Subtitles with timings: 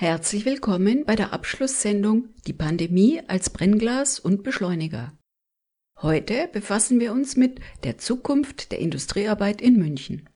[0.00, 5.12] Herzlich willkommen bei der Abschlusssendung Die Pandemie als Brennglas und Beschleuniger.
[6.00, 10.28] Heute befassen wir uns mit der Zukunft der Industriearbeit in München.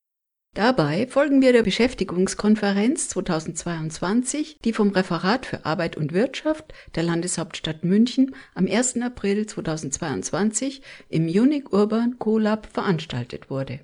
[0.57, 7.85] Dabei folgen wir der Beschäftigungskonferenz 2022, die vom Referat für Arbeit und Wirtschaft der Landeshauptstadt
[7.85, 8.97] München am 1.
[9.01, 13.79] April 2022 im Munich Urban CoLab veranstaltet wurde.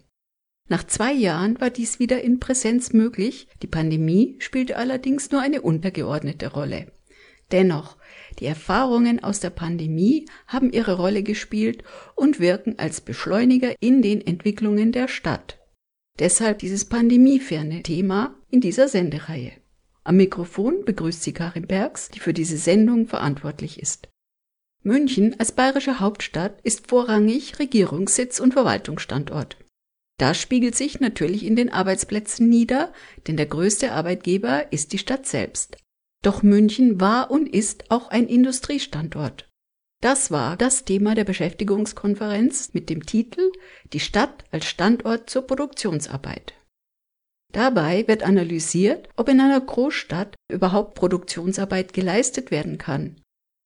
[0.69, 5.63] Nach zwei Jahren war dies wieder in Präsenz möglich, die Pandemie spielte allerdings nur eine
[5.63, 6.93] untergeordnete Rolle.
[7.51, 7.97] Dennoch,
[8.39, 11.83] die Erfahrungen aus der Pandemie haben ihre Rolle gespielt
[12.15, 15.59] und wirken als Beschleuniger in den Entwicklungen der Stadt.
[16.19, 19.53] Deshalb dieses pandemieferne Thema in dieser Sendereihe.
[20.05, 24.09] Am Mikrofon begrüßt sie Karin Bergs, die für diese Sendung verantwortlich ist.
[24.83, 29.57] München als bayerische Hauptstadt ist vorrangig Regierungssitz und Verwaltungsstandort.
[30.19, 32.93] Das spiegelt sich natürlich in den Arbeitsplätzen nieder,
[33.27, 35.79] denn der größte Arbeitgeber ist die Stadt selbst.
[36.23, 39.49] Doch München war und ist auch ein Industriestandort.
[40.03, 43.51] Das war das Thema der Beschäftigungskonferenz mit dem Titel
[43.93, 46.55] Die Stadt als Standort zur Produktionsarbeit.
[47.53, 53.21] Dabei wird analysiert, ob in einer Großstadt überhaupt Produktionsarbeit geleistet werden kann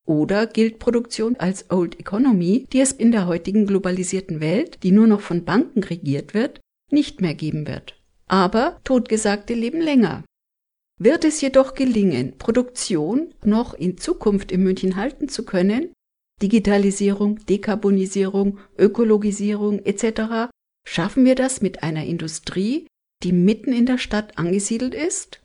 [0.06, 5.06] oder gilt Produktion als Old Economy, die es in der heutigen globalisierten Welt, die nur
[5.06, 8.00] noch von Banken regiert wird, nicht mehr geben wird.
[8.26, 10.24] Aber Totgesagte leben länger.
[10.98, 15.92] Wird es jedoch gelingen, Produktion noch in Zukunft in München halten zu können,
[16.42, 20.50] Digitalisierung, Dekarbonisierung, Ökologisierung etc.,
[20.84, 22.86] schaffen wir das mit einer Industrie,
[23.22, 25.41] die mitten in der Stadt angesiedelt ist?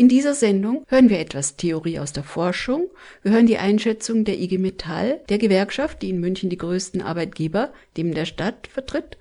[0.00, 2.88] In dieser Sendung hören wir etwas Theorie aus der Forschung,
[3.22, 7.72] wir hören die Einschätzung der IG Metall, der Gewerkschaft, die in München die größten Arbeitgeber
[7.96, 9.18] neben der Stadt vertritt,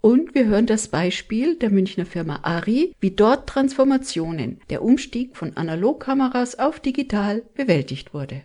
[0.00, 5.58] und wir hören das Beispiel der Münchner Firma Ari, wie dort Transformationen, der Umstieg von
[5.58, 8.44] Analogkameras auf digital bewältigt wurde.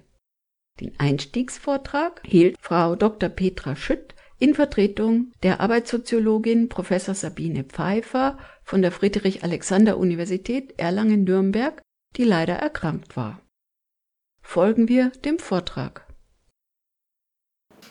[0.81, 3.30] Den Einstiegsvortrag hielt Frau Dr.
[3.30, 11.81] Petra Schütt in Vertretung der Arbeitssoziologin Professor Sabine Pfeiffer von der Friedrich-Alexander-Universität Erlangen-Nürnberg,
[12.16, 13.41] die leider erkrankt war.
[14.41, 16.07] Folgen wir dem Vortrag.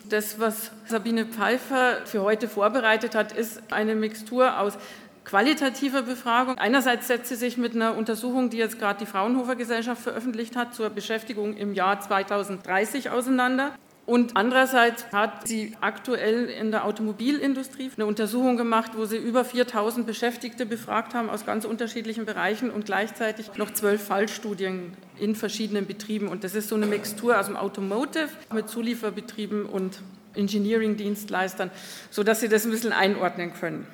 [0.09, 4.77] Das, was Sabine Pfeiffer für heute vorbereitet hat, ist eine Mixtur aus
[5.25, 6.59] qualitativer Befragung.
[6.59, 10.75] Einerseits setzt sie sich mit einer Untersuchung, die jetzt gerade die Fraunhofer Gesellschaft veröffentlicht hat,
[10.75, 13.73] zur Beschäftigung im Jahr 2030 auseinander.
[14.05, 20.07] Und andererseits hat sie aktuell in der Automobilindustrie eine Untersuchung gemacht, wo sie über 4000
[20.07, 26.27] Beschäftigte befragt haben aus ganz unterschiedlichen Bereichen und gleichzeitig noch zwölf Fallstudien in verschiedenen Betrieben.
[26.27, 30.01] Und das ist so eine Mixtur aus dem Automotive mit Zulieferbetrieben und
[30.35, 31.71] Engineering-Dienstleistern,
[32.11, 33.87] sodass Sie das ein bisschen einordnen können.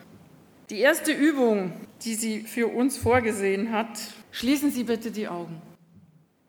[0.70, 3.98] Die erste Übung, die sie für uns vorgesehen hat,
[4.30, 5.60] schließen Sie bitte die Augen.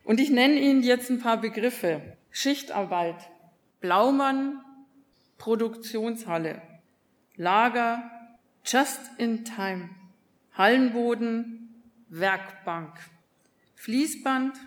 [0.05, 2.01] Und ich nenne Ihnen jetzt ein paar Begriffe.
[2.31, 3.15] Schichtarbeit,
[3.79, 4.61] Blaumann,
[5.37, 6.61] Produktionshalle,
[7.35, 8.03] Lager,
[8.65, 9.89] Just in Time,
[10.53, 12.93] Hallenboden, Werkbank,
[13.75, 14.57] Fließband,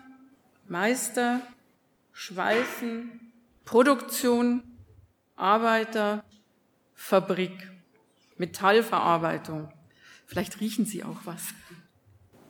[0.67, 1.41] Meister,
[2.11, 3.31] Schweißen,
[3.65, 4.63] Produktion,
[5.35, 6.23] Arbeiter,
[6.95, 7.71] Fabrik,
[8.37, 9.71] Metallverarbeitung.
[10.25, 11.53] Vielleicht riechen Sie auch was.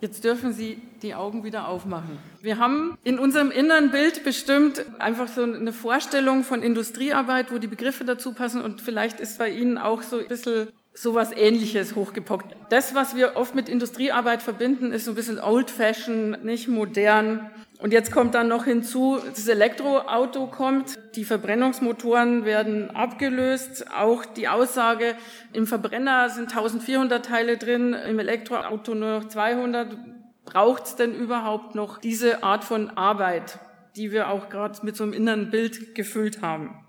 [0.03, 2.17] Jetzt dürfen Sie die Augen wieder aufmachen.
[2.41, 7.67] Wir haben in unserem inneren Bild bestimmt einfach so eine Vorstellung von Industriearbeit, wo die
[7.67, 12.55] Begriffe dazu passen und vielleicht ist bei Ihnen auch so ein bisschen sowas ähnliches hochgepockt.
[12.69, 17.49] Das, was wir oft mit Industriearbeit verbinden, ist so ein bisschen old-fashioned, nicht modern.
[17.79, 24.47] Und jetzt kommt dann noch hinzu, das Elektroauto kommt, die Verbrennungsmotoren werden abgelöst, auch die
[24.47, 25.15] Aussage,
[25.51, 29.97] im Verbrenner sind 1400 Teile drin, im Elektroauto nur noch 200.
[30.45, 33.59] Braucht es denn überhaupt noch diese Art von Arbeit,
[33.95, 36.82] die wir auch gerade mit so einem inneren Bild gefüllt haben?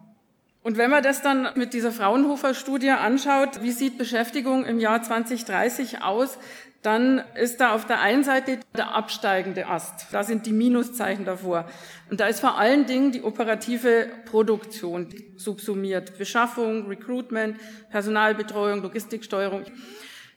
[0.65, 6.01] Und wenn man das dann mit dieser Fraunhofer-Studie anschaut, wie sieht Beschäftigung im Jahr 2030
[6.01, 6.39] aus,
[6.81, 10.07] dann ist da auf der einen Seite der absteigende Ast.
[10.11, 11.69] Da sind die Minuszeichen davor.
[12.11, 16.17] Und da ist vor allen Dingen die operative Produktion subsumiert.
[16.17, 17.59] Beschaffung, Recruitment,
[17.91, 19.65] Personalbetreuung, Logistiksteuerung.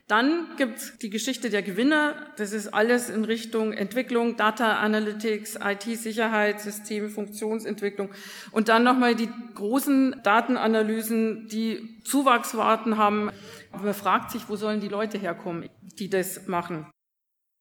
[0.08, 2.16] Dann gibt's die Geschichte der Gewinner.
[2.38, 8.10] Das ist alles in Richtung Entwicklung, Data Analytics, IT-Sicherheit, System, Funktionsentwicklung.
[8.52, 13.32] Und dann nochmal die großen Datenanalysen, die Zuwachswarten haben.
[13.74, 15.70] Man fragt sich, wo sollen die Leute herkommen,
[16.00, 16.90] die das machen.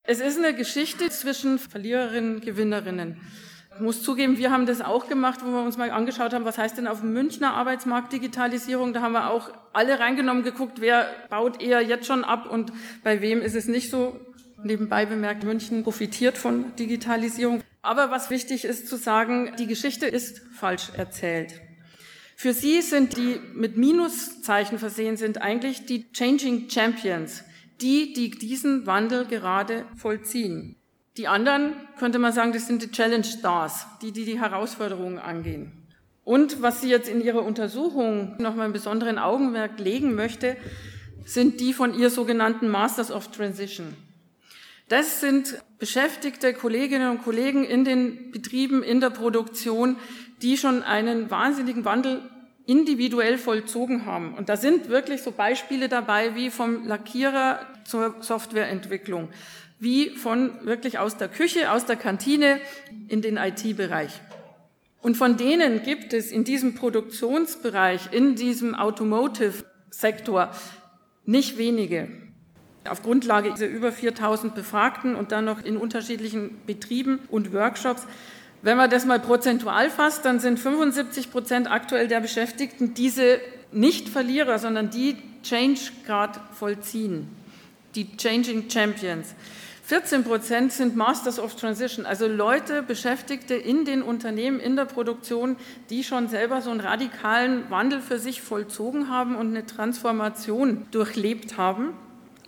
[0.04, 3.20] Es ist eine Geschichte zwischen Verliererinnen und Gewinnerinnen.
[3.76, 6.56] Ich muss zugeben, wir haben das auch gemacht, wo wir uns mal angeschaut haben, was
[6.56, 8.94] heißt denn auf dem Münchner Arbeitsmarkt Digitalisierung.
[8.94, 12.72] Da haben wir auch alle reingenommen, geguckt, wer baut eher jetzt schon ab und
[13.04, 14.18] bei wem ist es nicht so
[14.62, 17.62] Nebenbei bemerkt, München profitiert von Digitalisierung.
[17.82, 21.60] Aber was wichtig ist zu sagen, die Geschichte ist falsch erzählt.
[22.36, 27.44] Für sie sind die mit Minuszeichen versehen sind eigentlich die Changing Champions,
[27.80, 30.76] die, die diesen Wandel gerade vollziehen.
[31.16, 35.72] Die anderen, könnte man sagen, das sind die Challenge Stars, die, die die Herausforderungen angehen.
[36.24, 40.56] Und was sie jetzt in ihrer Untersuchung nochmal einen besonderen Augenmerk legen möchte,
[41.24, 43.94] sind die von ihr sogenannten Masters of Transition.
[44.88, 49.96] Das sind beschäftigte Kolleginnen und Kollegen in den Betrieben, in der Produktion,
[50.42, 52.22] die schon einen wahnsinnigen Wandel
[52.66, 54.34] individuell vollzogen haben.
[54.34, 59.28] Und da sind wirklich so Beispiele dabei wie vom Lackierer zur Softwareentwicklung,
[59.78, 62.60] wie von wirklich aus der Küche, aus der Kantine
[63.08, 64.20] in den IT-Bereich.
[65.02, 70.50] Und von denen gibt es in diesem Produktionsbereich, in diesem Automotive-Sektor
[71.24, 72.08] nicht wenige
[72.88, 78.06] auf Grundlage dieser über 4000 Befragten und dann noch in unterschiedlichen Betrieben und Workshops.
[78.62, 83.40] Wenn man das mal prozentual fasst, dann sind 75 Prozent aktuell der Beschäftigten diese
[83.72, 87.28] nicht Verlierer, sondern die Change gerade vollziehen,
[87.94, 89.34] die Changing Champions.
[89.86, 95.54] 14 Prozent sind Masters of Transition, also Leute, Beschäftigte in den Unternehmen, in der Produktion,
[95.90, 101.56] die schon selber so einen radikalen Wandel für sich vollzogen haben und eine Transformation durchlebt
[101.56, 101.92] haben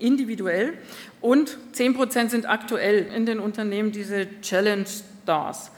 [0.01, 0.75] individuell
[1.21, 5.71] und 10 Prozent sind aktuell in den Unternehmen diese Challenge Stars.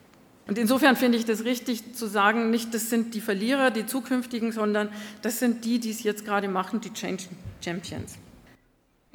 [0.46, 4.52] Und insofern finde ich das richtig zu sagen, nicht das sind die Verlierer, die zukünftigen,
[4.52, 4.88] sondern
[5.20, 7.24] das sind die, die es jetzt gerade machen, die Change
[7.62, 8.16] Champions.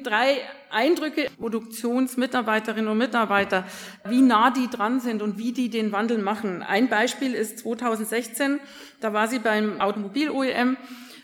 [0.02, 3.64] Drei Eindrücke, Produktionsmitarbeiterinnen und Mitarbeiter,
[4.04, 6.62] wie nah die dran sind und wie die den Wandel machen.
[6.62, 8.60] Ein Beispiel ist 2016,
[9.00, 10.76] da war sie beim Automobil-OEM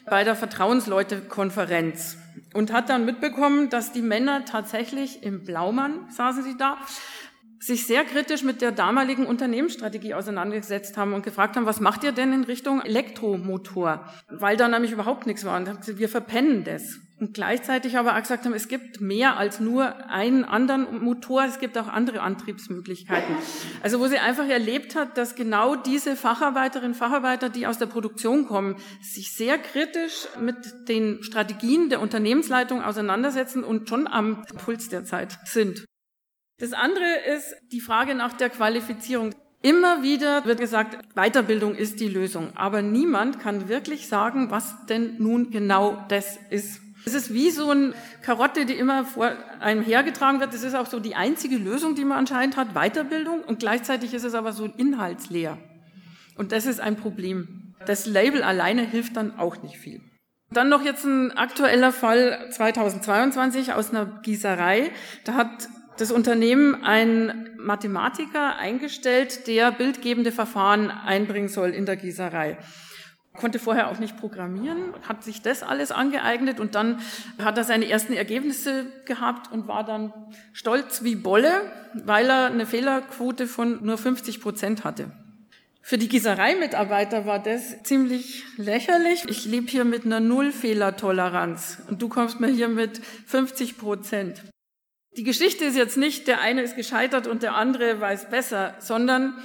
[0.06, 2.16] bei der Vertrauensleute-Konferenz
[2.54, 6.78] und hat dann mitbekommen, dass die Männer tatsächlich im Blaumann saßen sie da,
[7.62, 12.10] sich sehr kritisch mit der damaligen Unternehmensstrategie auseinandergesetzt haben und gefragt haben, was macht ihr
[12.10, 14.04] denn in Richtung Elektromotor?
[14.28, 15.56] Weil da nämlich überhaupt nichts war.
[15.56, 16.98] Und wir verpennen das.
[17.22, 21.60] Und gleichzeitig aber auch gesagt haben, es gibt mehr als nur einen anderen Motor, es
[21.60, 23.36] gibt auch andere Antriebsmöglichkeiten.
[23.80, 28.48] Also wo sie einfach erlebt hat, dass genau diese Facharbeiterinnen, Facharbeiter, die aus der Produktion
[28.48, 35.04] kommen, sich sehr kritisch mit den Strategien der Unternehmensleitung auseinandersetzen und schon am Puls der
[35.04, 35.84] Zeit sind.
[36.58, 39.32] Das andere ist die Frage nach der Qualifizierung.
[39.62, 42.50] Immer wieder wird gesagt, Weiterbildung ist die Lösung.
[42.56, 46.80] Aber niemand kann wirklich sagen, was denn nun genau das ist.
[47.04, 50.54] Es ist wie so eine Karotte, die immer vor einem hergetragen wird.
[50.54, 53.43] Das ist auch so die einzige Lösung, die man anscheinend hat, Weiterbildung.
[53.43, 55.58] Und gleichzeitig ist es aber so inhaltsleer.
[56.37, 57.75] Und das ist ein Problem.
[57.87, 60.00] Das Label alleine hilft dann auch nicht viel.
[60.50, 64.90] Dann noch jetzt ein aktueller Fall 2022 aus einer Gießerei.
[65.25, 72.58] Da hat das Unternehmen einen Mathematiker eingestellt, der bildgebende Verfahren einbringen soll in der Gießerei
[73.34, 77.00] konnte vorher auch nicht programmieren, hat sich das alles angeeignet und dann
[77.43, 80.12] hat er seine ersten Ergebnisse gehabt und war dann
[80.52, 81.50] stolz wie Bolle,
[81.94, 85.11] weil er eine Fehlerquote von nur 50 Prozent hatte.
[85.84, 89.25] Für die Gießereimitarbeiter war das ziemlich lächerlich.
[89.29, 94.43] Ich lebe hier mit einer Null-Fehlertoleranz und du kommst mir hier mit 50 Prozent.
[95.17, 99.37] Die Geschichte ist jetzt nicht, der eine ist gescheitert und der andere weiß besser, sondern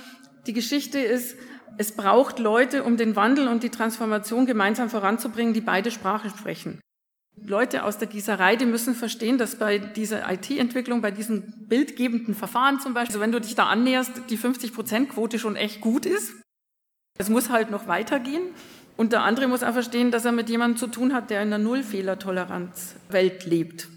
[0.46, 1.36] die Geschichte ist,
[1.77, 6.79] es braucht Leute, um den Wandel und die Transformation gemeinsam voranzubringen, die beide Sprache sprechen.
[7.43, 12.79] Leute aus der Gießerei, die müssen verstehen, dass bei dieser IT-Entwicklung, bei diesen bildgebenden Verfahren
[12.79, 16.33] zum Beispiel, also wenn du dich da annäherst, die 50-Prozent-Quote schon echt gut ist.
[17.19, 18.41] Es muss halt noch weitergehen.
[18.95, 21.53] Und der andere muss auch verstehen, dass er mit jemandem zu tun hat, der in
[21.53, 23.88] einer Null-Fehler-Toleranz-Welt lebt.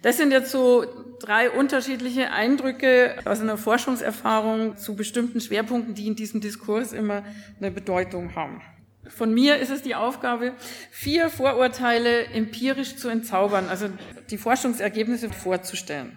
[0.00, 0.86] Das sind jetzt so
[1.20, 7.24] drei unterschiedliche Eindrücke aus einer Forschungserfahrung zu bestimmten Schwerpunkten, die in diesem Diskurs immer
[7.58, 8.62] eine Bedeutung haben.
[9.08, 10.52] Von mir ist es die Aufgabe,
[10.90, 13.88] vier Vorurteile empirisch zu entzaubern, also
[14.30, 16.16] die Forschungsergebnisse vorzustellen.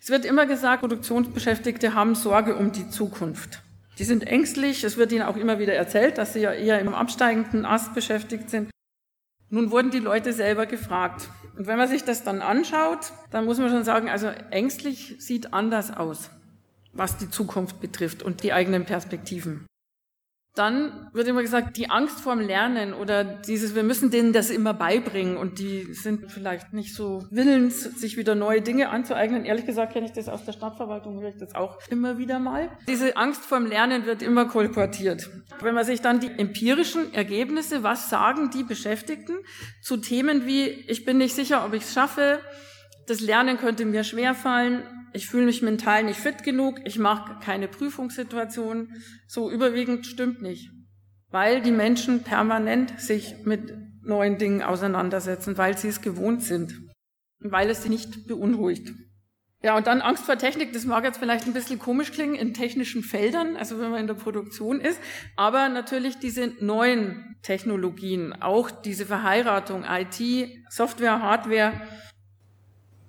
[0.00, 3.62] Es wird immer gesagt, Produktionsbeschäftigte haben Sorge um die Zukunft.
[3.98, 6.94] Die sind ängstlich, es wird ihnen auch immer wieder erzählt, dass sie ja eher im
[6.94, 8.73] absteigenden Ast beschäftigt sind.
[9.54, 11.28] Nun wurden die Leute selber gefragt.
[11.56, 15.54] Und wenn man sich das dann anschaut, dann muss man schon sagen, also ängstlich sieht
[15.54, 16.30] anders aus,
[16.92, 19.64] was die Zukunft betrifft und die eigenen Perspektiven.
[20.54, 24.72] Dann wird immer gesagt, die Angst vorm Lernen oder dieses, wir müssen denen das immer
[24.72, 29.44] beibringen und die sind vielleicht nicht so willens, sich wieder neue Dinge anzueignen.
[29.44, 32.68] Ehrlich gesagt kenne ich das aus der Stadtverwaltung, höre ich das auch immer wieder mal.
[32.86, 35.28] Diese Angst vorm Lernen wird immer kolportiert.
[35.60, 39.34] Wenn man sich dann die empirischen Ergebnisse, was sagen die Beschäftigten
[39.82, 42.38] zu Themen wie, ich bin nicht sicher, ob ich es schaffe,
[43.08, 44.84] das Lernen könnte mir schwerfallen,
[45.14, 48.92] ich fühle mich mental nicht fit genug, ich mache keine Prüfungssituation.
[49.26, 50.70] So überwiegend stimmt nicht,
[51.30, 56.74] weil die Menschen permanent sich mit neuen Dingen auseinandersetzen, weil sie es gewohnt sind.
[57.38, 58.92] Weil es sie nicht beunruhigt.
[59.62, 62.52] Ja, und dann Angst vor Technik, das mag jetzt vielleicht ein bisschen komisch klingen in
[62.52, 65.00] technischen Feldern, also wenn man in der Produktion ist,
[65.36, 71.80] aber natürlich diese neuen Technologien, auch diese Verheiratung, IT, Software, Hardware,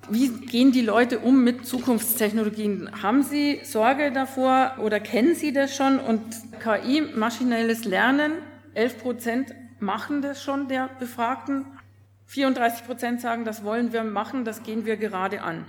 [0.09, 3.01] wie gehen die Leute um mit Zukunftstechnologien?
[3.01, 5.99] Haben Sie Sorge davor oder kennen Sie das schon?
[5.99, 6.21] Und
[6.59, 8.33] KI, maschinelles Lernen,
[8.73, 11.65] 11 Prozent machen das schon der Befragten.
[12.27, 15.65] 34 Prozent sagen, das wollen wir machen, das gehen wir gerade an.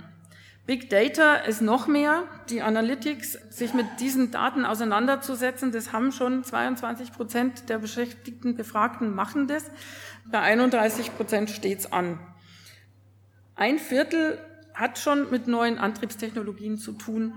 [0.65, 2.23] Big Data ist noch mehr.
[2.49, 9.15] Die Analytics, sich mit diesen Daten auseinanderzusetzen, das haben schon 22 Prozent der beschäftigten Befragten
[9.15, 9.63] machen das.
[10.25, 12.19] Bei 31 Prozent steht's an.
[13.57, 14.37] Ein Viertel
[14.75, 17.33] hat schon mit neuen Antriebstechnologien zu tun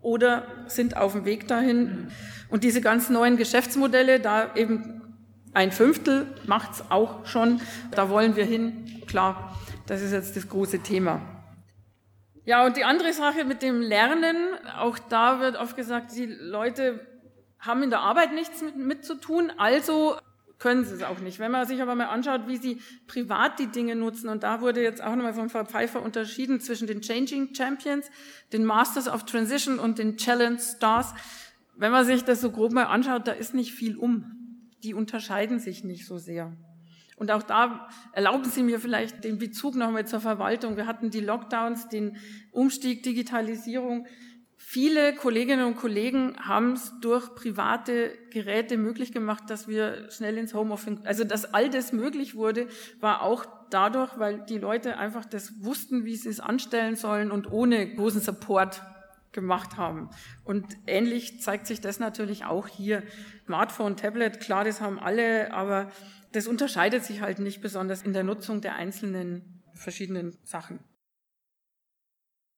[0.00, 2.08] oder sind auf dem Weg dahin.
[2.48, 5.00] Und diese ganz neuen Geschäftsmodelle, da eben
[5.54, 7.60] ein Fünftel macht's auch schon.
[7.92, 9.02] Da wollen wir hin.
[9.06, 11.20] Klar, das ist jetzt das große Thema.
[12.44, 14.36] Ja, und die andere Sache mit dem Lernen,
[14.80, 17.06] auch da wird oft gesagt, die Leute
[17.60, 20.16] haben in der Arbeit nichts mit, mit zu tun, also
[20.62, 21.40] können sie es auch nicht.
[21.40, 24.80] Wenn man sich aber mal anschaut, wie sie privat die Dinge nutzen, und da wurde
[24.80, 28.08] jetzt auch nochmal von Frau Pfeiffer unterschieden zwischen den Changing Champions,
[28.52, 31.14] den Masters of Transition und den Challenge Stars.
[31.74, 34.70] Wenn man sich das so grob mal anschaut, da ist nicht viel um.
[34.84, 36.52] Die unterscheiden sich nicht so sehr.
[37.16, 40.76] Und auch da erlauben Sie mir vielleicht den Bezug nochmal zur Verwaltung.
[40.76, 42.18] Wir hatten die Lockdowns, den
[42.52, 44.06] Umstieg, Digitalisierung.
[44.72, 50.54] Viele Kolleginnen und Kollegen haben es durch private Geräte möglich gemacht, dass wir schnell ins
[50.54, 55.62] Homeoffice, also dass all das möglich wurde, war auch dadurch, weil die Leute einfach das
[55.62, 58.80] wussten, wie sie es anstellen sollen und ohne großen Support
[59.32, 60.08] gemacht haben.
[60.42, 63.02] Und ähnlich zeigt sich das natürlich auch hier.
[63.44, 65.92] Smartphone, Tablet, klar, das haben alle, aber
[66.32, 70.78] das unterscheidet sich halt nicht besonders in der Nutzung der einzelnen verschiedenen Sachen.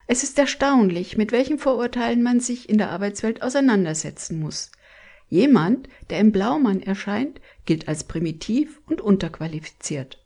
[0.06, 4.70] Es ist erstaunlich, mit welchen Vorurteilen man sich in der Arbeitswelt auseinandersetzen muss.
[5.28, 10.25] Jemand, der im Blaumann erscheint, gilt als primitiv und unterqualifiziert.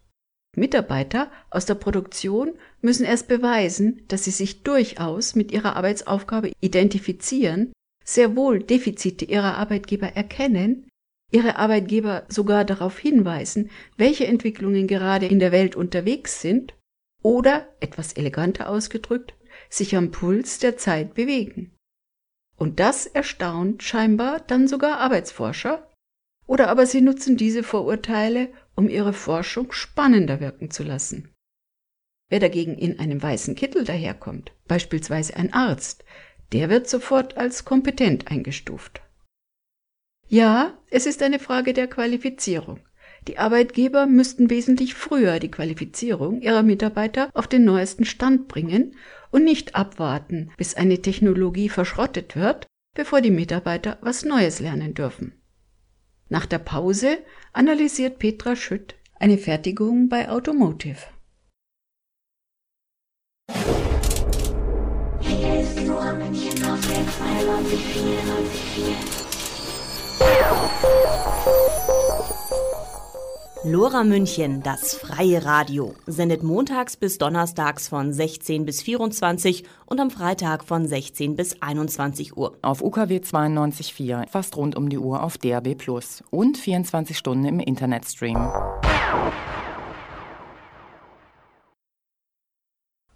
[0.56, 7.72] Mitarbeiter aus der Produktion müssen erst beweisen, dass sie sich durchaus mit ihrer Arbeitsaufgabe identifizieren,
[8.04, 10.88] sehr wohl Defizite ihrer Arbeitgeber erkennen
[11.30, 16.74] ihre Arbeitgeber sogar darauf hinweisen, welche Entwicklungen gerade in der Welt unterwegs sind
[17.22, 19.34] oder, etwas eleganter ausgedrückt,
[19.68, 21.74] sich am Puls der Zeit bewegen.
[22.56, 25.88] Und das erstaunt scheinbar dann sogar Arbeitsforscher,
[26.46, 31.32] oder aber sie nutzen diese Vorurteile, um ihre Forschung spannender wirken zu lassen.
[32.30, 36.04] Wer dagegen in einem weißen Kittel daherkommt, beispielsweise ein Arzt,
[36.52, 39.02] der wird sofort als kompetent eingestuft.
[40.26, 42.80] Ja, es ist eine Frage der Qualifizierung.
[43.26, 48.94] Die Arbeitgeber müssten wesentlich früher die Qualifizierung ihrer Mitarbeiter auf den neuesten Stand bringen
[49.30, 55.32] und nicht abwarten, bis eine Technologie verschrottet wird, bevor die Mitarbeiter was Neues lernen dürfen.
[56.28, 57.18] Nach der Pause
[57.52, 60.98] analysiert Petra Schütt eine Fertigung bei Automotive.
[65.20, 65.58] Hier
[73.64, 80.12] Lora München, das freie Radio, sendet montags bis donnerstags von 16 bis 24 und am
[80.12, 82.56] Freitag von 16 bis 21 Uhr.
[82.62, 87.58] Auf UKW 92.4, fast rund um die Uhr auf DAB Plus und 24 Stunden im
[87.58, 88.36] Internetstream.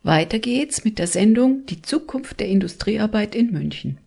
[0.02, 4.00] Weiter geht's mit der Sendung Die Zukunft der Industriearbeit in München.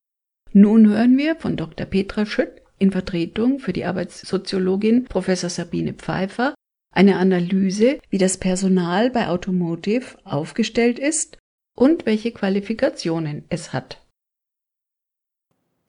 [0.51, 1.85] Nun hören wir von Dr.
[1.85, 6.53] Petra Schütt in Vertretung für die Arbeitssoziologin Professor Sabine Pfeiffer
[6.91, 11.37] eine Analyse, wie das Personal bei Automotive aufgestellt ist
[11.75, 14.01] und welche Qualifikationen es hat.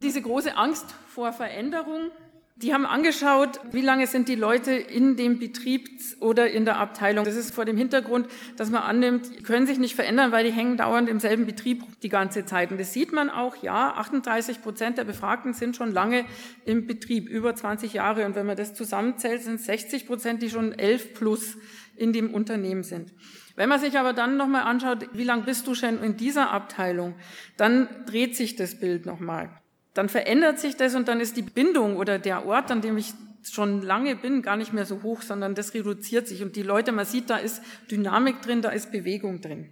[0.03, 2.11] Diese große Angst vor Veränderung
[2.57, 7.27] die haben angeschaut, wie lange sind die Leute in dem Betrieb oder in der Abteilung.
[7.27, 10.53] Das ist vor dem Hintergrund, dass man annimmt, die können sich nicht verändern, weil die
[10.53, 12.71] hängen dauernd im selben Betrieb die ganze Zeit.
[12.71, 16.25] Und das sieht man auch, ja, 38 Prozent der Befragten sind schon lange
[16.65, 18.25] im Betrieb, über 20 Jahre.
[18.25, 21.59] Und wenn man das zusammenzählt, sind 60 Prozent, die schon 11 plus
[21.95, 23.13] in dem Unternehmen sind.
[23.55, 27.17] Wenn man sich aber dann nochmal anschaut, wie lange bist du schon in dieser Abteilung,
[27.59, 29.51] dann dreht sich das Bild nochmal
[29.97, 33.15] dann verändert sich das und dann ist die Bindung oder der Ort, an dem ich
[33.43, 36.43] schon lange bin, gar nicht mehr so hoch, sondern das reduziert sich.
[36.43, 39.71] Und die Leute, man sieht, da ist Dynamik drin, da ist Bewegung drin.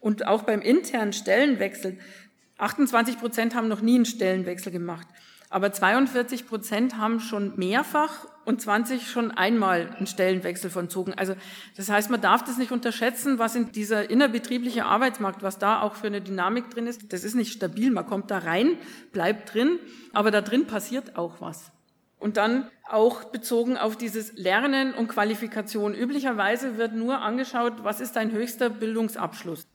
[0.00, 1.98] Und auch beim internen Stellenwechsel,
[2.58, 5.06] 28 Prozent haben noch nie einen Stellenwechsel gemacht.
[5.52, 11.12] Aber 42 Prozent haben schon mehrfach und 20 schon einmal einen Stellenwechsel vollzogen.
[11.12, 11.34] Also
[11.76, 15.94] das heißt, man darf das nicht unterschätzen, was in dieser innerbetriebliche Arbeitsmarkt, was da auch
[15.94, 17.12] für eine Dynamik drin ist.
[17.12, 17.90] Das ist nicht stabil.
[17.90, 18.78] Man kommt da rein,
[19.12, 19.78] bleibt drin,
[20.14, 21.70] aber da drin passiert auch was.
[22.18, 25.94] Und dann auch bezogen auf dieses Lernen und Qualifikation.
[25.94, 29.66] Üblicherweise wird nur angeschaut, was ist dein höchster Bildungsabschluss.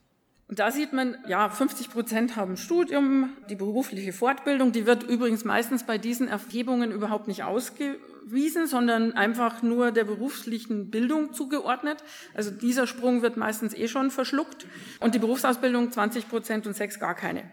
[0.49, 5.43] Und da sieht man, ja, 50 Prozent haben Studium, die berufliche Fortbildung, die wird übrigens
[5.43, 12.01] meistens bei diesen Erhebungen überhaupt nicht ausgewiesen, sondern einfach nur der beruflichen Bildung zugeordnet.
[12.33, 14.67] Also dieser Sprung wird meistens eh schon verschluckt.
[15.01, 17.51] Und die Berufsausbildung 20 Prozent und sechs gar keine.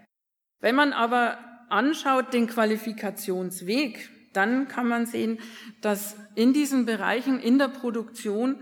[0.61, 1.39] Wenn man aber
[1.71, 5.41] anschaut den Qualifikationsweg, dann kann man sehen,
[5.81, 8.61] dass in diesen Bereichen in der Produktion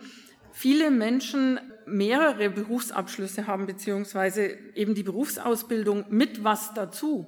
[0.52, 7.26] viele Menschen mehrere Berufsabschlüsse haben, beziehungsweise eben die Berufsausbildung mit was dazu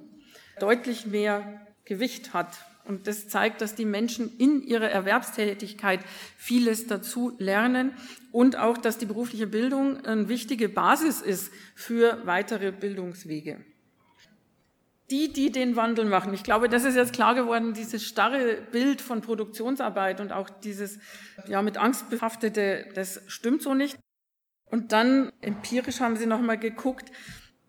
[0.59, 2.57] deutlich mehr Gewicht hat.
[2.85, 6.01] Und das zeigt, dass die Menschen in ihrer Erwerbstätigkeit
[6.37, 7.93] vieles dazu lernen
[8.31, 13.65] und auch, dass die berufliche Bildung eine wichtige Basis ist für weitere Bildungswege
[15.11, 16.33] die, die den Wandel machen.
[16.33, 20.99] Ich glaube, das ist jetzt klar geworden, dieses starre Bild von Produktionsarbeit und auch dieses,
[21.47, 23.97] ja, mit Angst behaftete, das stimmt so nicht.
[24.69, 27.11] Und dann empirisch haben sie nochmal geguckt,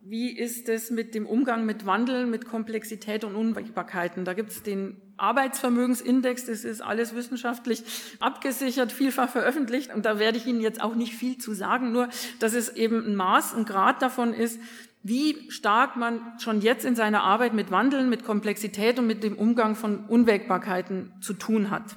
[0.08, 4.24] wie ist es mit dem Umgang mit Wandel, mit Komplexität und Unwägbarkeiten?
[4.24, 7.82] Da gibt es den Arbeitsvermögensindex, das ist alles wissenschaftlich
[8.20, 9.92] abgesichert, vielfach veröffentlicht.
[9.92, 13.04] Und da werde ich Ihnen jetzt auch nicht viel zu sagen, nur dass es eben
[13.04, 14.60] ein Maß, ein Grad davon ist,
[15.02, 19.36] wie stark man schon jetzt in seiner Arbeit mit Wandeln, mit Komplexität und mit dem
[19.36, 21.96] Umgang von Unwägbarkeiten zu tun hat.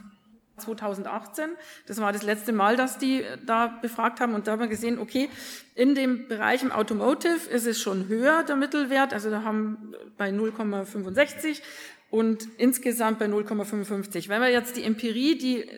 [0.59, 1.49] 2018,
[1.87, 4.99] das war das letzte Mal, dass die da befragt haben und da haben wir gesehen,
[4.99, 5.29] okay,
[5.75, 10.29] in dem Bereich im Automotive ist es schon höher, der Mittelwert, also da haben bei
[10.29, 11.61] 0,65
[12.11, 14.29] und insgesamt bei 0,55.
[14.29, 15.69] Wenn man jetzt die Empirie, die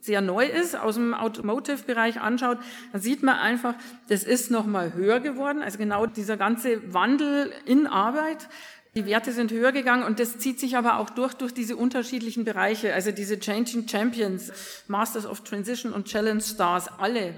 [0.00, 2.58] sehr neu ist, aus dem Automotive-Bereich anschaut,
[2.92, 3.74] dann sieht man einfach,
[4.08, 5.62] das ist nochmal höher geworden.
[5.62, 8.48] Also genau dieser ganze Wandel in Arbeit.
[8.96, 12.44] Die Werte sind höher gegangen und das zieht sich aber auch durch, durch diese unterschiedlichen
[12.44, 12.92] Bereiche.
[12.92, 14.52] Also diese Changing Champions,
[14.88, 17.34] Masters of Transition und Challenge Stars, alle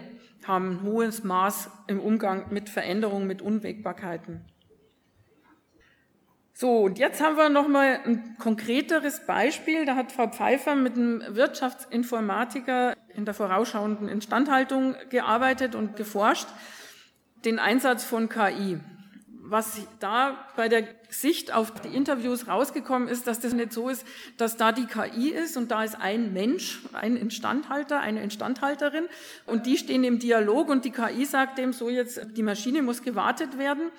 [0.46, 4.44] haben ein hohes Maß im Umgang mit Veränderungen, mit Unwägbarkeiten.
[6.54, 9.84] So, und jetzt haben wir noch mal ein konkreteres Beispiel.
[9.84, 16.46] Da hat Frau Pfeiffer mit einem Wirtschaftsinformatiker in der vorausschauenden Instandhaltung gearbeitet und geforscht,
[17.44, 18.78] den Einsatz von KI.
[19.44, 24.06] Was da bei der Sicht auf die Interviews rausgekommen ist, dass das nicht so ist,
[24.36, 29.04] dass da die KI ist und da ist ein Mensch, ein Instandhalter, eine Instandhalterin
[29.46, 33.02] und die stehen im Dialog und die KI sagt dem so jetzt, die Maschine muss
[33.02, 33.90] gewartet werden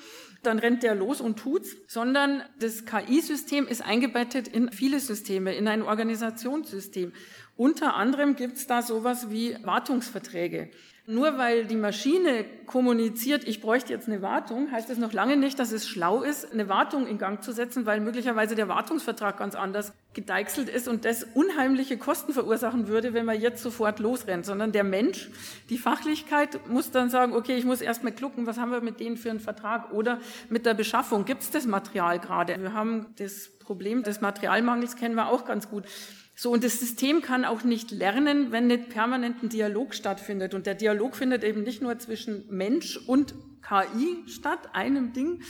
[0.43, 5.67] dann rennt der los und tut's, sondern das KI-System ist eingebettet in viele Systeme, in
[5.67, 7.13] ein Organisationssystem.
[7.55, 10.69] Unter anderem gibt's da sowas wie Wartungsverträge.
[11.05, 15.59] Nur weil die Maschine kommuniziert, ich bräuchte jetzt eine Wartung, heißt das noch lange nicht,
[15.59, 19.53] dass es schlau ist, eine Wartung in Gang zu setzen, weil möglicherweise der Wartungsvertrag ganz
[19.53, 24.71] anders gedeichselt ist und das unheimliche Kosten verursachen würde, wenn man jetzt sofort losrennt, sondern
[24.71, 25.29] der Mensch,
[25.69, 29.01] die Fachlichkeit muss dann sagen, okay, ich muss erst mal gucken, was haben wir mit
[29.01, 32.61] denen für einen Vertrag oder mit der Beschaffung, gibt es das Material gerade?
[32.61, 35.83] Wir haben das Problem des Materialmangels kennen wir auch ganz gut.
[36.35, 40.53] So, und das System kann auch nicht lernen, wenn nicht permanent ein Dialog stattfindet.
[40.53, 45.41] Und der Dialog findet eben nicht nur zwischen Mensch und KI statt, einem Ding,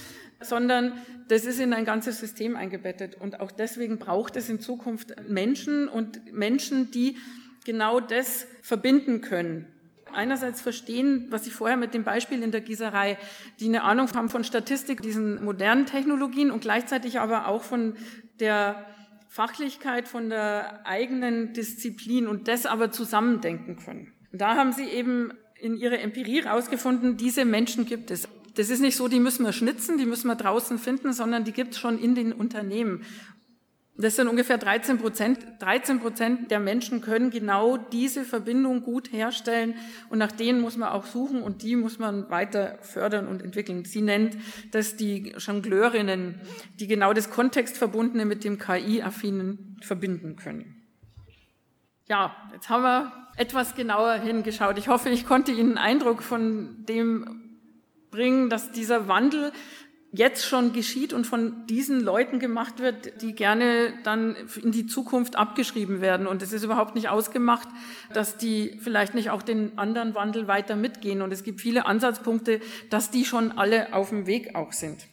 [0.41, 0.93] sondern
[1.29, 3.15] das ist in ein ganzes System eingebettet.
[3.15, 7.17] Und auch deswegen braucht es in Zukunft Menschen und Menschen, die
[7.65, 9.67] genau das verbinden können.
[10.11, 13.17] Einerseits verstehen, was ich vorher mit dem Beispiel in der Gießerei,
[13.59, 17.95] die eine Ahnung haben von Statistik, diesen modernen Technologien und gleichzeitig aber auch von
[18.39, 18.85] der
[19.33, 24.13] Fachlichkeit von der eigenen Disziplin und das aber zusammendenken können.
[24.31, 28.29] Und da haben sie eben in ihrer Empirie herausgefunden, diese Menschen gibt es.
[28.53, 31.51] Das ist nicht so, die müssen wir schnitzen, die müssen wir draußen finden, sondern die
[31.51, 33.05] gibt es schon in den Unternehmen.
[33.95, 35.39] Das sind ungefähr 13 Prozent.
[35.59, 39.75] 13 Prozent der Menschen können genau diese Verbindung gut herstellen
[40.09, 43.85] und nach denen muss man auch suchen und die muss man weiter fördern und entwickeln.
[43.85, 44.35] Sie nennt
[44.71, 46.41] das die Jongleurinnen,
[46.79, 50.81] die genau das Kontextverbundene mit dem KI-Affinen verbinden können.
[52.07, 54.79] Ja, jetzt haben wir etwas genauer hingeschaut.
[54.79, 57.59] Ich hoffe, ich konnte Ihnen einen Eindruck von dem
[58.09, 59.51] bringen, dass dieser Wandel
[60.13, 65.35] jetzt schon geschieht und von diesen Leuten gemacht wird, die gerne dann in die Zukunft
[65.35, 66.27] abgeschrieben werden.
[66.27, 67.67] Und es ist überhaupt nicht ausgemacht,
[68.13, 71.23] dass die vielleicht nicht auch den anderen Wandel weiter mitgehen.
[71.23, 75.07] Und es gibt viele Ansatzpunkte, dass die schon alle auf dem Weg auch sind.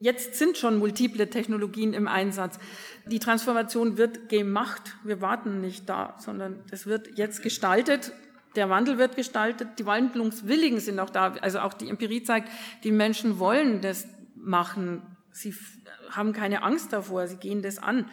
[0.00, 2.58] Jetzt sind schon multiple Technologien im Einsatz.
[3.06, 4.96] Die Transformation wird gemacht.
[5.04, 8.12] Wir warten nicht da, sondern es wird jetzt gestaltet
[8.56, 11.34] der Wandel wird gestaltet, die Wandlungswilligen sind auch da.
[11.40, 12.48] Also auch die Empirie zeigt,
[12.84, 15.02] die Menschen wollen das machen.
[15.32, 15.54] Sie
[16.10, 18.06] haben keine Angst davor, sie gehen das an.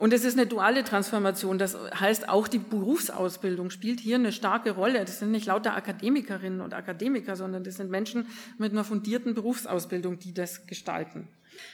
[0.00, 1.58] Und es ist eine duale Transformation.
[1.58, 5.00] Das heißt, auch die Berufsausbildung spielt hier eine starke Rolle.
[5.04, 10.18] Das sind nicht lauter Akademikerinnen und Akademiker, sondern das sind Menschen mit einer fundierten Berufsausbildung,
[10.18, 11.28] die das gestalten.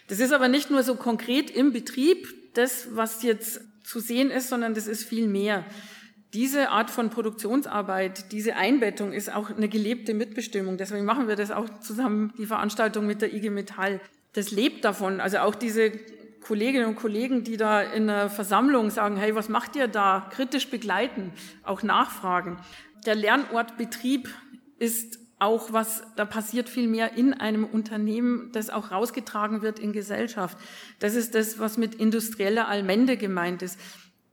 [0.09, 4.48] Das ist aber nicht nur so konkret im Betrieb, das, was jetzt zu sehen ist,
[4.48, 5.64] sondern das ist viel mehr.
[6.37, 10.77] Diese Art von Produktionsarbeit, diese Einbettung ist auch eine gelebte Mitbestimmung.
[10.77, 14.03] Deswegen machen wir das auch zusammen, die Veranstaltung mit der IG Metall.
[14.35, 15.22] Das lebt davon.
[15.22, 15.92] Also auch diese
[16.42, 20.29] Kolleginnen und Kollegen, die da in einer Versammlung sagen, hey, was macht ihr da?
[20.31, 22.59] Kritisch begleiten, auch nachfragen.
[23.07, 24.29] Der Lernort Betrieb
[24.79, 29.94] ist auch was, da passiert viel mehr in einem Unternehmen, das auch rausgetragen wird in
[29.94, 30.59] Gesellschaft.
[30.99, 33.79] Das ist das, was mit industrieller Allmende gemeint ist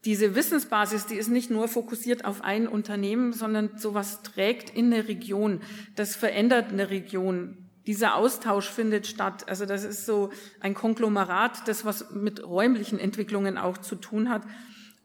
[0.06, 5.08] diese Wissensbasis, die ist nicht nur fokussiert auf ein Unternehmen, sondern sowas trägt in der
[5.08, 5.62] Region.
[5.96, 7.58] Das verändert eine Region.
[7.88, 9.48] Dieser Austausch findet statt.
[9.48, 14.44] Also das ist so ein Konglomerat, das was mit räumlichen Entwicklungen auch zu tun hat.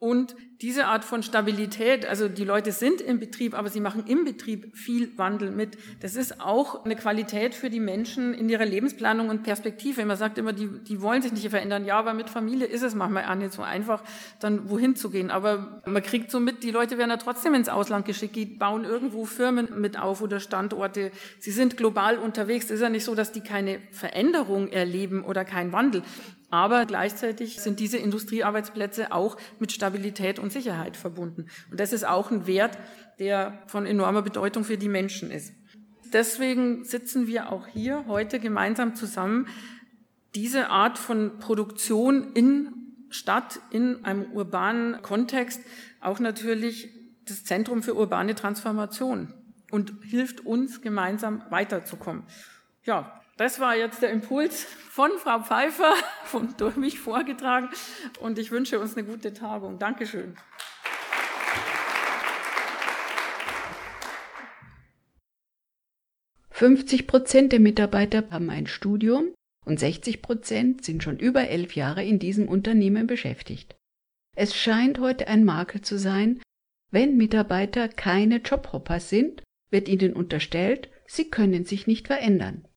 [0.01, 4.25] Und diese Art von Stabilität, also die Leute sind im Betrieb, aber sie machen im
[4.25, 5.79] Betrieb viel Wandel mit.
[6.01, 10.05] Das ist auch eine Qualität für die Menschen in ihrer Lebensplanung und Perspektive.
[10.05, 11.85] Man sagt immer, die, die wollen sich nicht verändern.
[11.85, 14.03] Ja, aber mit Familie ist es manchmal auch nicht so einfach,
[14.41, 15.31] dann wohin zu gehen.
[15.31, 18.85] Aber man kriegt so mit, die Leute werden ja trotzdem ins Ausland geschickt, die bauen
[18.85, 21.13] irgendwo Firmen mit auf oder Standorte.
[21.39, 22.65] Sie sind global unterwegs.
[22.65, 26.03] Es ist ja nicht so, dass die keine Veränderung erleben oder keinen Wandel.
[26.51, 31.47] Aber gleichzeitig sind diese Industriearbeitsplätze auch mit Stabilität und Sicherheit verbunden.
[31.71, 32.79] Und das ist auch ein Wert,
[33.19, 35.53] der von enormer Bedeutung für die Menschen ist.
[36.13, 39.47] Deswegen sitzen wir auch hier heute gemeinsam zusammen,
[40.35, 42.73] diese Art von Produktion in
[43.11, 45.63] Stadt, in einem urbanen Kontext,
[46.01, 46.91] auch natürlich
[47.27, 49.35] das Zentrum für urbane Transformation
[49.71, 52.25] und hilft uns gemeinsam weiterzukommen.
[52.85, 55.95] Ja, das war jetzt der Impuls von Frau Pfeiffer
[56.33, 57.71] und durch mich vorgetragen.
[58.21, 59.79] Und ich wünsche uns eine gute Tagung.
[59.79, 60.37] Dankeschön.
[66.51, 69.33] Fünfzig Prozent der Mitarbeiter haben ein Studium
[69.65, 73.77] und 60 Prozent sind schon über elf Jahre in diesem Unternehmen beschäftigt.
[74.37, 76.41] Es scheint heute ein Makel zu sein,
[76.91, 82.68] wenn Mitarbeiter keine Jobhopper sind, wird ihnen unterstellt, sie können sich nicht verändern.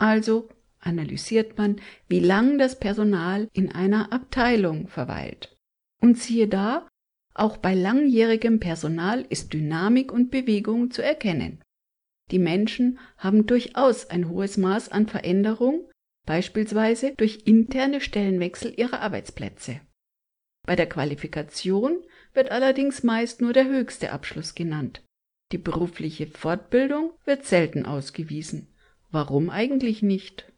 [0.00, 5.54] Also analysiert man, wie lang das Personal in einer Abteilung verweilt.
[6.00, 6.88] Und siehe da,
[7.34, 11.60] auch bei langjährigem Personal ist Dynamik und Bewegung zu erkennen.
[12.30, 15.86] Die Menschen haben durchaus ein hohes Maß an Veränderung,
[16.26, 19.82] beispielsweise durch interne Stellenwechsel ihrer Arbeitsplätze.
[20.66, 21.98] Bei der Qualifikation
[22.32, 25.04] wird allerdings meist nur der höchste Abschluss genannt.
[25.52, 28.66] Die berufliche Fortbildung wird selten ausgewiesen.
[29.10, 30.50] Warum eigentlich nicht?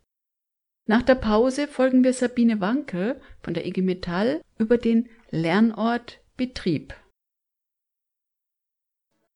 [0.86, 6.94] Nach der Pause folgen wir Sabine Wanke von der IG Metall über den Lernort Betrieb.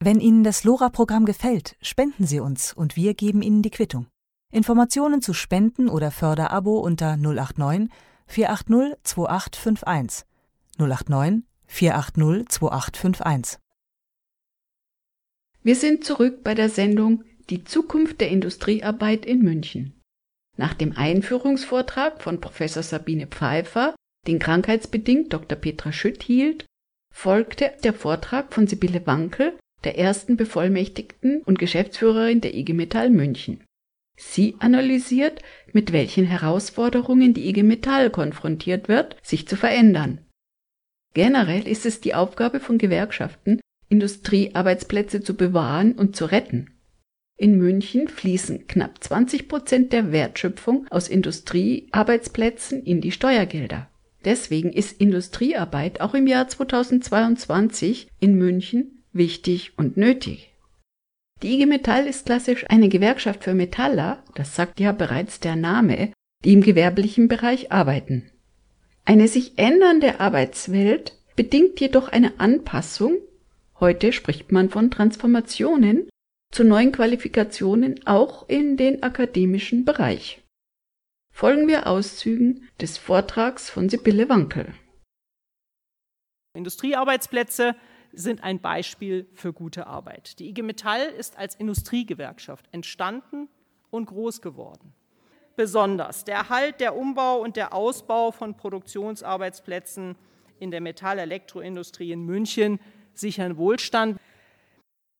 [0.00, 4.06] Wenn Ihnen das LoRa-Programm gefällt, spenden Sie uns und wir geben Ihnen die Quittung.
[4.52, 7.90] Informationen zu Spenden oder Förderabo unter 089
[8.26, 10.26] 480 2851.
[10.78, 13.58] 089 480 2851.
[15.62, 20.00] Wir sind zurück bei der Sendung die Zukunft der Industriearbeit in München.
[20.56, 23.94] Nach dem Einführungsvortrag von Professor Sabine Pfeiffer,
[24.26, 25.56] den krankheitsbedingt Dr.
[25.56, 26.66] Petra Schütt hielt,
[27.14, 33.62] folgte der Vortrag von Sibylle Wankel, der ersten Bevollmächtigten und Geschäftsführerin der IG Metall München.
[34.18, 40.24] Sie analysiert, mit welchen Herausforderungen die IG Metall konfrontiert wird, sich zu verändern.
[41.14, 46.75] Generell ist es die Aufgabe von Gewerkschaften, Industriearbeitsplätze zu bewahren und zu retten.
[47.38, 53.90] In München fließen knapp 20 Prozent der Wertschöpfung aus Industriearbeitsplätzen in die Steuergelder.
[54.24, 60.52] Deswegen ist Industriearbeit auch im Jahr 2022 in München wichtig und nötig.
[61.42, 66.12] Die IG Metall ist klassisch eine Gewerkschaft für Metaller, das sagt ja bereits der Name,
[66.44, 68.30] die im gewerblichen Bereich arbeiten.
[69.04, 73.18] Eine sich ändernde Arbeitswelt bedingt jedoch eine Anpassung,
[73.78, 76.08] heute spricht man von Transformationen,
[76.50, 80.42] zu neuen Qualifikationen auch in den akademischen Bereich.
[81.30, 84.72] folgen wir Auszügen des Vortrags von Sibylle Wankel.
[86.54, 87.76] Industriearbeitsplätze
[88.12, 90.38] sind ein Beispiel für gute Arbeit.
[90.38, 93.48] Die IG Metall ist als Industriegewerkschaft entstanden
[93.90, 94.94] und groß geworden.
[95.56, 100.16] Besonders der Erhalt, der Umbau und der Ausbau von Produktionsarbeitsplätzen
[100.58, 102.80] in der Metall-Elektroindustrie in München
[103.14, 104.18] sichern Wohlstand.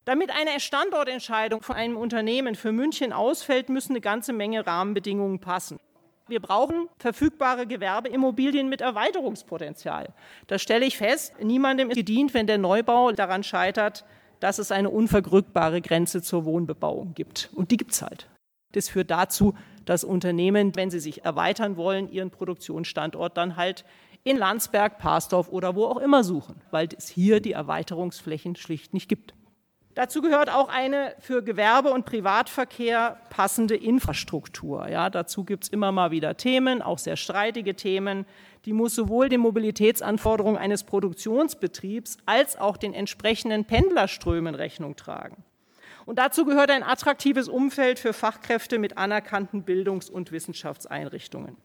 [0.07, 5.81] Damit eine Standortentscheidung von einem Unternehmen für München ausfällt, müssen eine ganze Menge Rahmenbedingungen passen.
[6.29, 10.15] Wir brauchen verfügbare Gewerbeimmobilien mit Erweiterungspotenzial.
[10.47, 14.05] Da stelle ich fest, niemandem ist gedient, wenn der Neubau daran scheitert,
[14.39, 17.51] dass es eine unverrückbare Grenze zur Wohnbebauung gibt.
[17.53, 18.29] Und die gibt es halt.
[18.75, 19.55] Das führt dazu,
[19.87, 23.85] dass Unternehmen, wenn sie sich erweitern wollen, ihren Produktionsstandort dann halt
[24.23, 29.09] in Landsberg, Parsdorf oder wo auch immer suchen, weil es hier die Erweiterungsflächen schlicht nicht
[29.09, 29.36] gibt.
[29.97, 34.87] Dazu gehört auch eine für Gewerbe und Privatverkehr passende Infrastruktur.
[34.89, 38.27] Ja, dazu gibt es immer mal wieder Themen, auch sehr streitige Themen.
[38.67, 45.43] Die muss sowohl den Mobilitätsanforderungen eines Produktionsbetriebs als auch den entsprechenden Pendlerströmen Rechnung tragen.
[46.05, 51.57] Und dazu gehört ein attraktives Umfeld für Fachkräfte mit anerkannten Bildungs- und Wissenschaftseinrichtungen.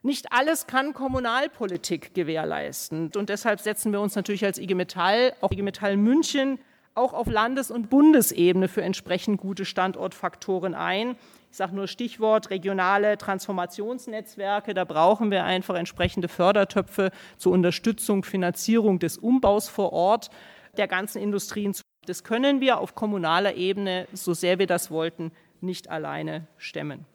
[0.00, 3.10] Nicht alles kann Kommunalpolitik gewährleisten.
[3.14, 6.58] Und deshalb setzen wir uns natürlich als IG Metall, auch IG Metall München,
[6.94, 11.16] auch auf Landes- und Bundesebene für entsprechend gute Standortfaktoren ein.
[11.50, 14.74] Ich sage nur Stichwort regionale Transformationsnetzwerke.
[14.74, 20.30] Da brauchen wir einfach entsprechende Fördertöpfe zur Unterstützung, Finanzierung des Umbaus vor Ort
[20.76, 21.74] der ganzen Industrien.
[22.06, 27.06] Das können wir auf kommunaler Ebene, so sehr wir das wollten, nicht alleine stemmen.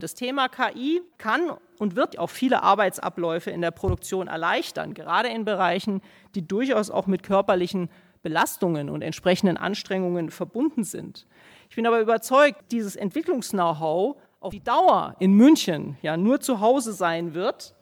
[0.00, 5.44] Das Thema KI kann und wird auch viele Arbeitsabläufe in der Produktion erleichtern, gerade in
[5.44, 6.02] Bereichen,
[6.36, 7.90] die durchaus auch mit körperlichen
[8.22, 11.26] Belastungen und entsprechenden Anstrengungen verbunden sind.
[11.68, 16.92] Ich bin aber überzeugt, dieses Entwicklungs-Know-how auf die Dauer in München ja nur zu Hause
[16.92, 17.74] sein wird,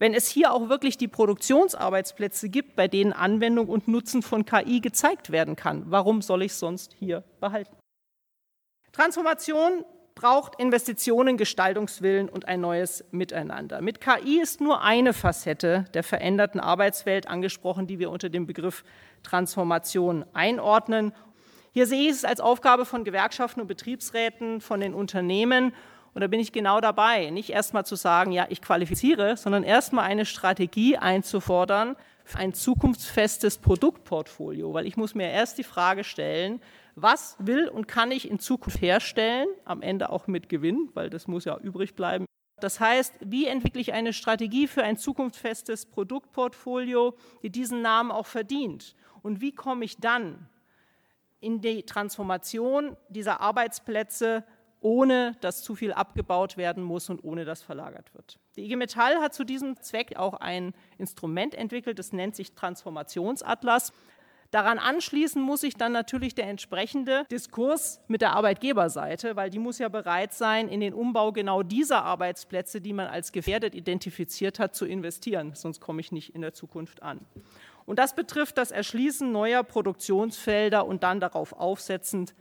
[0.00, 4.80] wenn es hier auch wirklich die Produktionsarbeitsplätze gibt, bei denen Anwendung und Nutzen von KI
[4.80, 5.84] gezeigt werden kann.
[5.86, 7.76] Warum soll ich es sonst hier behalten?
[8.90, 13.80] Transformation braucht Investitionen, Gestaltungswillen und ein neues Miteinander.
[13.80, 18.84] Mit KI ist nur eine Facette der veränderten Arbeitswelt angesprochen, die wir unter dem Begriff
[19.22, 21.12] Transformation einordnen.
[21.72, 25.72] Hier sehe ich es als Aufgabe von Gewerkschaften und Betriebsräten, von den Unternehmen.
[26.14, 29.62] Und da bin ich genau dabei, nicht erst mal zu sagen, ja, ich qualifiziere, sondern
[29.62, 35.64] erst mal eine Strategie einzufordern für ein zukunftsfestes Produktportfolio, weil ich muss mir erst die
[35.64, 36.60] Frage stellen,
[37.02, 41.26] was will und kann ich in Zukunft herstellen, am Ende auch mit Gewinn, weil das
[41.26, 42.26] muss ja übrig bleiben.
[42.60, 48.26] Das heißt, wie entwickle ich eine Strategie für ein zukunftsfestes Produktportfolio, die diesen Namen auch
[48.26, 48.94] verdient?
[49.22, 50.48] Und wie komme ich dann
[51.40, 54.44] in die Transformation dieser Arbeitsplätze,
[54.80, 58.38] ohne dass zu viel abgebaut werden muss und ohne dass verlagert wird?
[58.56, 63.92] Die IG Metall hat zu diesem Zweck auch ein Instrument entwickelt, das nennt sich Transformationsatlas.
[64.50, 69.78] Daran anschließen muss sich dann natürlich der entsprechende Diskurs mit der Arbeitgeberseite, weil die muss
[69.78, 74.74] ja bereit sein, in den Umbau genau dieser Arbeitsplätze, die man als gefährdet identifiziert hat,
[74.74, 75.52] zu investieren.
[75.54, 77.20] Sonst komme ich nicht in der Zukunft an.
[77.86, 82.34] Und das betrifft das Erschließen neuer Produktionsfelder und dann darauf aufsetzend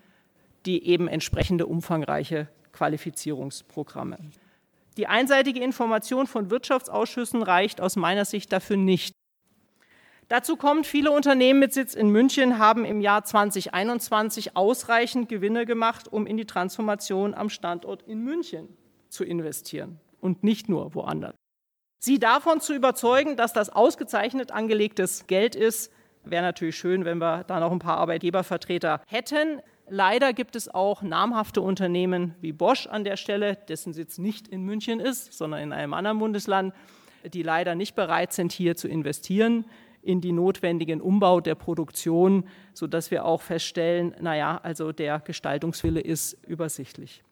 [0.65, 4.17] die eben entsprechende umfangreiche Qualifizierungsprogramme.
[4.98, 9.13] Die einseitige Information von Wirtschaftsausschüssen reicht aus meiner Sicht dafür nicht.
[10.30, 16.08] Dazu kommt, viele Unternehmen mit Sitz in München haben im Jahr 2021 ausreichend Gewinne gemacht,
[16.08, 18.70] um in die Transformation am Standort in München
[19.10, 21.34] zu investieren und nicht nur woanders.
[21.98, 25.92] Sie davon zu überzeugen, dass das ausgezeichnet angelegtes Geld ist,
[26.24, 29.63] wäre natürlich schön, wenn wir da noch ein paar Arbeitgebervertreter hätten.
[29.88, 34.63] Leider gibt es auch namhafte Unternehmen wie Bosch an der Stelle, dessen Sitz nicht in
[34.63, 36.76] München ist, sondern in einem anderen Bundesland,
[37.26, 39.65] die leider nicht bereit sind, hier zu investieren
[40.02, 46.38] in die notwendigen Umbau der Produktion, sodass wir auch feststellen, naja, also der Gestaltungswille ist
[46.48, 47.24] übersichtlich.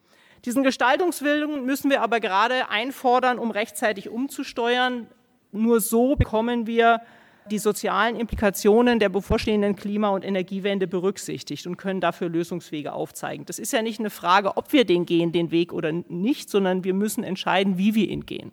[0.45, 5.07] Diesen Gestaltungswillen müssen wir aber gerade einfordern, um rechtzeitig umzusteuern.
[5.51, 7.01] Nur so bekommen wir
[7.49, 13.45] die sozialen Implikationen der bevorstehenden Klima- und Energiewende berücksichtigt und können dafür Lösungswege aufzeigen.
[13.45, 16.83] Das ist ja nicht eine Frage, ob wir den gehen, den Weg oder nicht, sondern
[16.83, 18.51] wir müssen entscheiden, wie wir ihn gehen.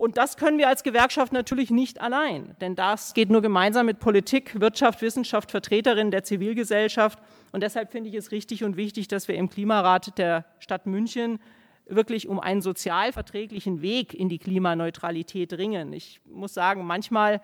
[0.00, 4.00] Und das können wir als Gewerkschaft natürlich nicht allein, denn das geht nur gemeinsam mit
[4.00, 7.18] Politik, Wirtschaft, Wissenschaft, Vertreterinnen der Zivilgesellschaft.
[7.52, 11.38] Und deshalb finde ich es richtig und wichtig, dass wir im Klimarat der Stadt München
[11.84, 15.92] wirklich um einen sozial verträglichen Weg in die Klimaneutralität ringen.
[15.92, 17.42] Ich muss sagen, manchmal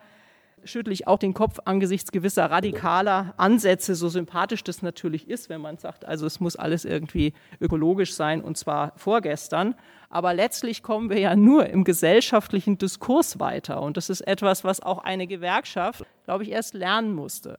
[0.67, 5.61] schüttle ich auch den Kopf angesichts gewisser radikaler Ansätze, so sympathisch das natürlich ist, wenn
[5.61, 9.75] man sagt, also es muss alles irgendwie ökologisch sein und zwar vorgestern.
[10.09, 13.83] Aber letztlich kommen wir ja nur im gesellschaftlichen Diskurs weiter.
[13.83, 17.59] Und das ist etwas, was auch eine Gewerkschaft, glaube ich, erst lernen musste.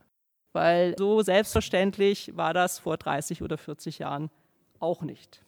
[0.53, 4.29] Weil so selbstverständlich war das vor 30 oder 40 Jahren
[4.79, 5.41] auch nicht.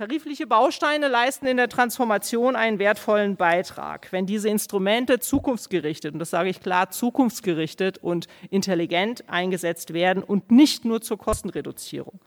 [0.00, 4.10] Tarifliche Bausteine leisten in der Transformation einen wertvollen Beitrag.
[4.12, 10.50] Wenn diese Instrumente zukunftsgerichtet, und das sage ich klar, zukunftsgerichtet und intelligent eingesetzt werden und
[10.50, 12.18] nicht nur zur Kostenreduzierung.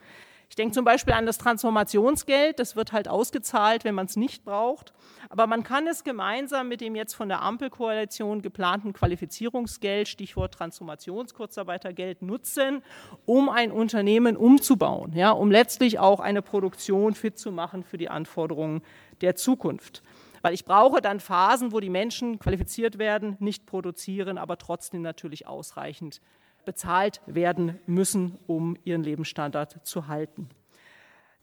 [0.53, 4.45] Ich denke zum Beispiel an das Transformationsgeld, das wird halt ausgezahlt, wenn man es nicht
[4.45, 4.93] braucht.
[5.29, 12.21] Aber man kann es gemeinsam mit dem jetzt von der Ampelkoalition geplanten Qualifizierungsgeld, Stichwort Transformationskurzarbeitergeld,
[12.21, 12.83] nutzen,
[13.25, 18.09] um ein Unternehmen umzubauen, ja, um letztlich auch eine Produktion fit zu machen für die
[18.09, 18.83] Anforderungen
[19.21, 20.03] der Zukunft.
[20.43, 25.47] Weil ich brauche dann Phasen, wo die Menschen qualifiziert werden, nicht produzieren, aber trotzdem natürlich
[25.47, 26.21] ausreichend
[26.65, 30.49] bezahlt werden müssen, um ihren Lebensstandard zu halten.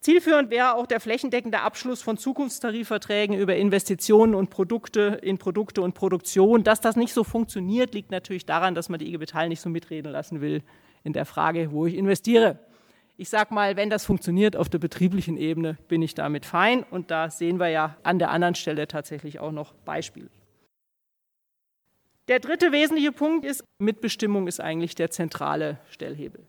[0.01, 5.93] Zielführend wäre auch der flächendeckende Abschluss von Zukunftstarifverträgen über Investitionen und Produkte in Produkte und
[5.93, 6.63] Produktion.
[6.63, 9.69] Dass das nicht so funktioniert, liegt natürlich daran, dass man die IG Metall nicht so
[9.69, 10.63] mitreden lassen will
[11.03, 12.57] in der Frage, wo ich investiere.
[13.15, 16.81] Ich sage mal, wenn das funktioniert auf der betrieblichen Ebene, bin ich damit fein.
[16.81, 20.31] Und da sehen wir ja an der anderen Stelle tatsächlich auch noch Beispiele.
[22.27, 26.45] Der dritte wesentliche Punkt ist, Mitbestimmung ist eigentlich der zentrale Stellhebel.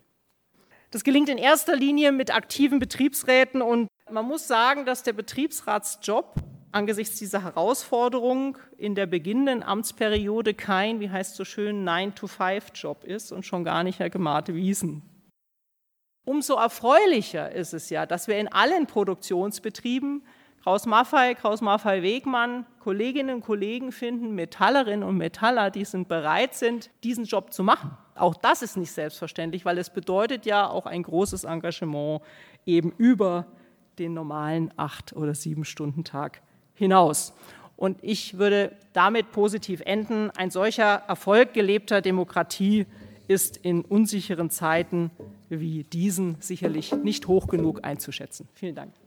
[0.91, 6.35] Das gelingt in erster Linie mit aktiven Betriebsräten und man muss sagen, dass der Betriebsratsjob
[6.71, 13.47] angesichts dieser Herausforderung in der beginnenden Amtsperiode kein, wie heißt so schön, 9-to-5-Job ist und
[13.47, 15.03] schon gar nicht Herr Gemate Wiesen.
[16.25, 20.25] Umso erfreulicher ist es ja, dass wir in allen Produktionsbetrieben
[20.63, 27.53] Kraus-Maffei, Kraus-Maffei-Wegmann, Kolleginnen und Kollegen finden, Metallerinnen und Metaller, die sind bereit sind, diesen Job
[27.53, 27.97] zu machen.
[28.15, 32.23] Auch das ist nicht selbstverständlich, weil es bedeutet ja auch ein großes Engagement
[32.65, 33.47] eben über
[33.99, 36.43] den normalen acht oder sieben Stunden Tag
[36.75, 37.35] hinaus.
[37.77, 40.31] Und ich würde damit positiv enden.
[40.31, 42.87] Ein solcher Erfolg gelebter Demokratie
[43.27, 45.11] ist in unsicheren Zeiten
[45.49, 48.49] wie diesen sicherlich nicht hoch genug einzuschätzen.
[48.55, 49.02] Vielen Dank.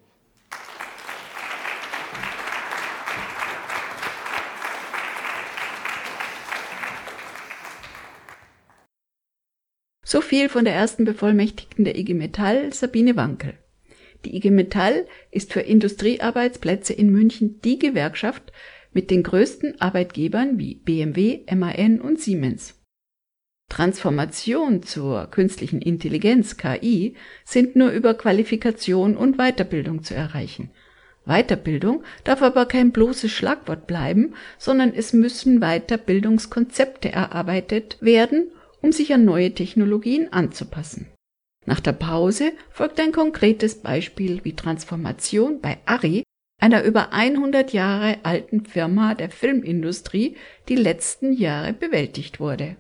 [10.08, 13.56] So viel von der ersten Bevollmächtigten der IG Metall, Sabine Wankel.
[14.24, 18.54] Die IG Metall ist für Industriearbeitsplätze in München die Gewerkschaft
[18.94, 22.80] mit den größten Arbeitgebern wie BMW, MAN und Siemens.
[23.68, 30.70] Transformation zur künstlichen Intelligenz KI sind nur über Qualifikation und Weiterbildung zu erreichen.
[31.26, 38.52] Weiterbildung darf aber kein bloßes Schlagwort bleiben, sondern es müssen Weiterbildungskonzepte erarbeitet werden
[38.86, 41.08] um sich an neue Technologien anzupassen.
[41.66, 46.22] Nach der Pause folgt ein konkretes Beispiel, wie Transformation bei Arri,
[46.62, 50.38] einer über 100 Jahre alten Firma der Filmindustrie,
[50.70, 52.76] die letzten Jahre bewältigt wurde.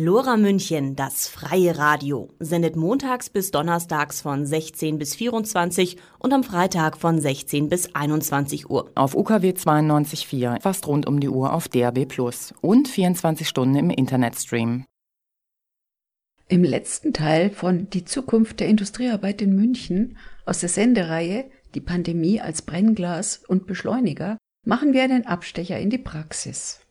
[0.00, 6.44] Lora München, das freie Radio, sendet montags bis donnerstags von 16 bis 24 und am
[6.44, 8.92] Freitag von 16 bis 21 Uhr.
[8.94, 13.90] Auf UKW 92.4, fast rund um die Uhr auf DRB Plus und 24 Stunden im
[13.90, 14.84] Internetstream.
[16.46, 22.40] Im letzten Teil von Die Zukunft der Industriearbeit in München aus der Sendereihe Die Pandemie
[22.40, 26.82] als Brennglas und Beschleuniger machen wir einen Abstecher in die Praxis.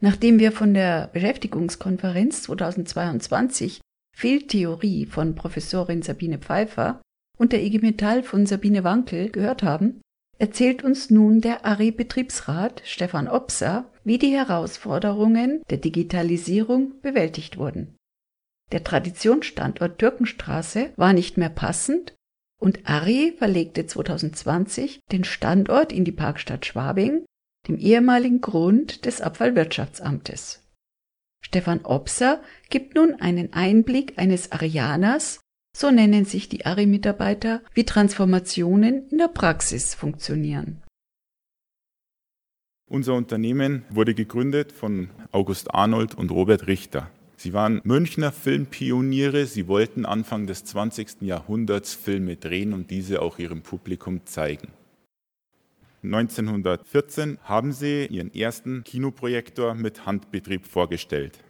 [0.00, 3.80] Nachdem wir von der Beschäftigungskonferenz 2022
[4.14, 7.00] viel Theorie von Professorin Sabine Pfeiffer
[7.38, 10.00] und der IG Metall von Sabine Wankel gehört haben,
[10.38, 17.96] erzählt uns nun der ARI-Betriebsrat Stefan Opser, wie die Herausforderungen der Digitalisierung bewältigt wurden.
[18.72, 22.14] Der Traditionsstandort Türkenstraße war nicht mehr passend
[22.60, 27.24] und ARI verlegte 2020 den Standort in die Parkstadt Schwabing
[27.68, 30.62] dem ehemaligen Grund des Abfallwirtschaftsamtes.
[31.42, 35.40] Stefan Opser gibt nun einen Einblick eines Arianers,
[35.76, 40.82] so nennen sich die Ari-Mitarbeiter, wie Transformationen in der Praxis funktionieren.
[42.88, 47.10] Unser Unternehmen wurde gegründet von August Arnold und Robert Richter.
[47.36, 49.46] Sie waren Münchner Filmpioniere.
[49.46, 51.22] Sie wollten Anfang des 20.
[51.22, 54.68] Jahrhunderts Filme drehen und diese auch ihrem Publikum zeigen.
[56.06, 61.40] 1914 haben sie ihren ersten Kinoprojektor mit Handbetrieb vorgestellt.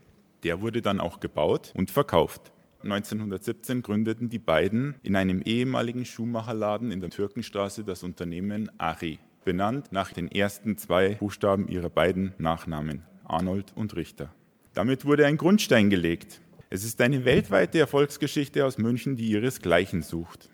[0.45, 2.53] Der wurde dann auch gebaut und verkauft.
[2.83, 9.93] 1917 gründeten die beiden in einem ehemaligen Schuhmacherladen in der Türkenstraße das Unternehmen Ari, benannt
[9.93, 14.33] nach den ersten zwei Buchstaben ihrer beiden Nachnamen, Arnold und Richter.
[14.73, 16.41] Damit wurde ein Grundstein gelegt.
[16.71, 20.49] Es ist eine weltweite Erfolgsgeschichte aus München, die ihresgleichen sucht.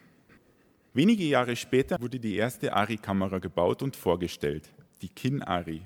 [0.95, 4.68] Wenige Jahre später wurde die erste ARI-Kamera gebaut und vorgestellt,
[5.01, 5.80] die Kin-ARI.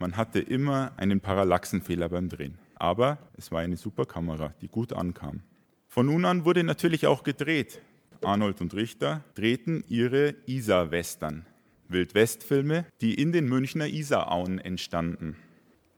[0.00, 4.94] Man hatte immer einen Parallaxenfehler beim Drehen, aber es war eine super Kamera, die gut
[4.94, 5.42] ankam.
[5.86, 7.80] Von nun an wurde natürlich auch gedreht.
[8.24, 11.46] Arnold und Richter drehten ihre Isar-Western,
[11.88, 15.36] Wildwest-Filme, die in den Münchner Isarauen entstanden.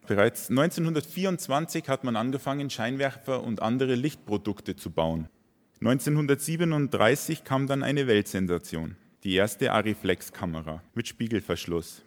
[0.06, 5.30] Bereits 1924 hat man angefangen, Scheinwerfer und andere Lichtprodukte zu bauen.
[5.86, 12.00] 1937 kam dann eine Weltsensation, die erste Ariflex-Kamera mit Spiegelverschluss.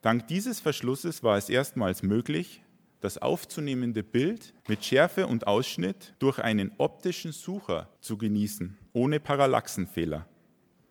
[0.00, 2.62] Dank dieses Verschlusses war es erstmals möglich,
[3.02, 10.26] das aufzunehmende Bild mit Schärfe und Ausschnitt durch einen optischen Sucher zu genießen, ohne Parallaxenfehler.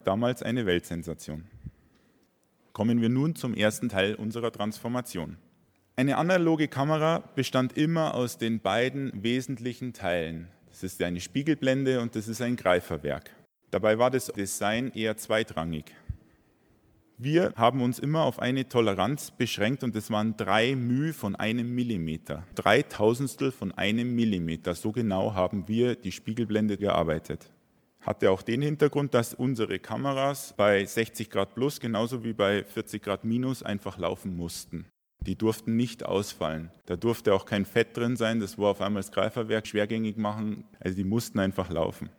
[0.04, 1.46] Damals eine Weltsensation.
[2.74, 5.38] Kommen wir nun zum ersten Teil unserer Transformation.
[5.96, 10.48] Eine analoge Kamera bestand immer aus den beiden wesentlichen Teilen.
[10.70, 13.32] Das ist eine Spiegelblende und das ist ein Greiferwerk.
[13.72, 15.94] Dabei war das Design eher zweitrangig.
[17.18, 21.76] Wir haben uns immer auf eine Toleranz beschränkt und das waren drei μ von einem
[21.76, 22.48] Millimeter.
[22.56, 24.74] Drei Tausendstel von einem Millimeter.
[24.74, 27.52] So genau haben wir die Spiegelblende gearbeitet.
[28.00, 33.04] Hatte auch den Hintergrund, dass unsere Kameras bei 60 Grad plus genauso wie bei 40
[33.04, 34.86] Grad minus einfach laufen mussten.
[35.22, 36.72] Die durften nicht ausfallen.
[36.86, 40.64] Da durfte auch kein Fett drin sein, das war auf einmal das Greiferwerk schwergängig machen.
[40.80, 42.10] Also die mussten einfach laufen.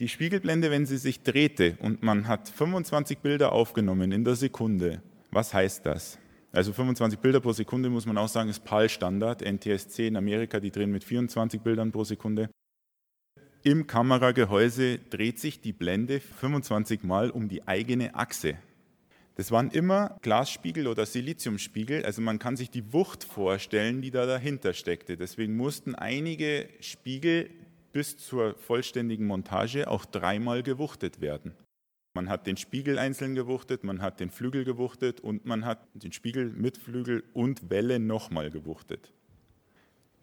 [0.00, 5.02] Die Spiegelblende, wenn sie sich drehte und man hat 25 Bilder aufgenommen in der Sekunde,
[5.30, 6.18] was heißt das?
[6.52, 9.42] Also 25 Bilder pro Sekunde muss man auch sagen, ist PAL-Standard.
[9.42, 12.50] NTSC in Amerika, die drehen mit 24 Bildern pro Sekunde.
[13.62, 18.56] Im Kameragehäuse dreht sich die Blende 25 Mal um die eigene Achse.
[19.40, 24.26] Das waren immer Glasspiegel oder Siliziumspiegel, also man kann sich die Wucht vorstellen, die da
[24.26, 25.16] dahinter steckte.
[25.16, 27.48] Deswegen mussten einige Spiegel
[27.90, 31.54] bis zur vollständigen Montage auch dreimal gewuchtet werden.
[32.12, 36.12] Man hat den Spiegel einzeln gewuchtet, man hat den Flügel gewuchtet und man hat den
[36.12, 39.10] Spiegel mit Flügel und Welle nochmal gewuchtet.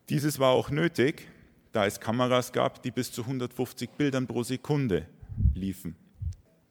[0.09, 1.27] Dieses war auch nötig,
[1.71, 5.07] da es Kameras gab, die bis zu 150 Bildern pro Sekunde
[5.55, 5.95] liefen.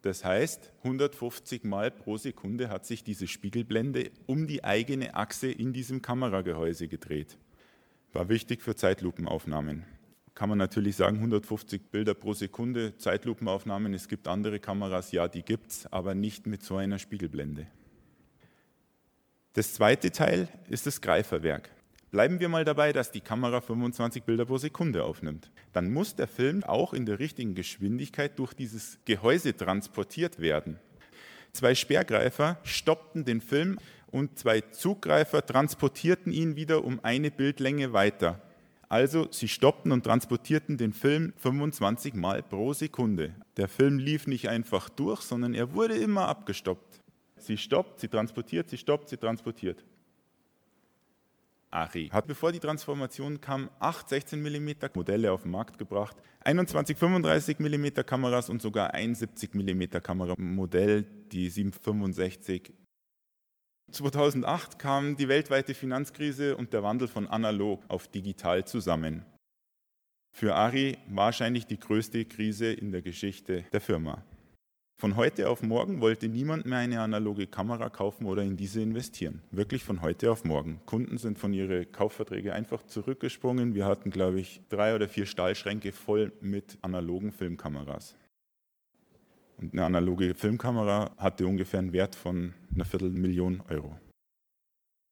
[0.03, 5.73] Das heißt, 150 Mal pro Sekunde hat sich diese Spiegelblende um die eigene Achse in
[5.73, 7.39] diesem Kameragehäuse gedreht.
[8.13, 9.85] War wichtig für Zeitlupenaufnahmen
[10.37, 13.95] kann man natürlich sagen, 150 Bilder pro Sekunde, Zeitlupenaufnahmen.
[13.95, 17.67] Es gibt andere Kameras, ja, die gibt es, aber nicht mit so einer Spiegelblende.
[19.55, 21.71] Das zweite Teil ist das Greiferwerk.
[22.17, 25.51] Bleiben wir mal dabei, dass die Kamera 25 Bilder pro Sekunde aufnimmt.
[25.75, 30.79] Dann muss der Film auch in der richtigen Geschwindigkeit durch dieses Gehäuse transportiert werden.
[31.53, 38.41] Zwei Sperrgreifer stoppten den Film und zwei Zuggreifer transportierten ihn wieder um eine Bildlänge weiter.
[38.89, 43.35] Also sie stoppten und transportierten den Film 25 Mal pro Sekunde.
[43.59, 47.03] Der Film lief nicht einfach durch, sondern er wurde immer abgestoppt.
[47.37, 49.85] Sie stoppt, sie transportiert, sie stoppt, sie transportiert.
[51.77, 56.97] Ari hat, bevor die Transformation kam, acht 16 mm Modelle auf den Markt gebracht, 21
[56.97, 61.03] 35 mm Kameras und sogar ein 70 mm Kameramodell,
[61.33, 62.73] die 765
[63.93, 69.25] 2008 kam die weltweite Finanzkrise und der Wandel von analog auf digital zusammen.
[70.37, 74.25] Für Ari wahrscheinlich die größte Krise in der Geschichte der Firma.
[74.99, 79.43] Von heute auf morgen wollte niemand mehr eine analoge Kamera kaufen oder in diese investieren.
[79.51, 80.81] Wirklich von heute auf morgen.
[80.87, 83.75] Kunden sind von ihren Kaufverträgen einfach zurückgesprungen.
[83.75, 88.17] Wir hatten, glaube ich, drei oder vier Stahlschränke voll mit analogen Filmkameras.
[89.59, 93.99] Und eine analoge Filmkamera hatte ungefähr einen Wert von einer Viertelmillion Euro.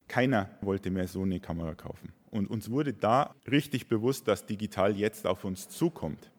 [0.08, 2.14] Keiner wollte mehr so eine Kamera kaufen.
[2.30, 6.30] Und uns wurde da richtig bewusst, dass digital jetzt auf uns zukommt.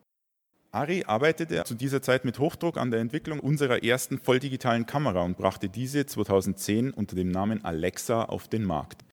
[0.76, 5.38] Ari arbeitete zu dieser Zeit mit Hochdruck an der Entwicklung unserer ersten volldigitalen Kamera und
[5.38, 9.06] brachte diese 2010 unter dem Namen Alexa auf den Markt.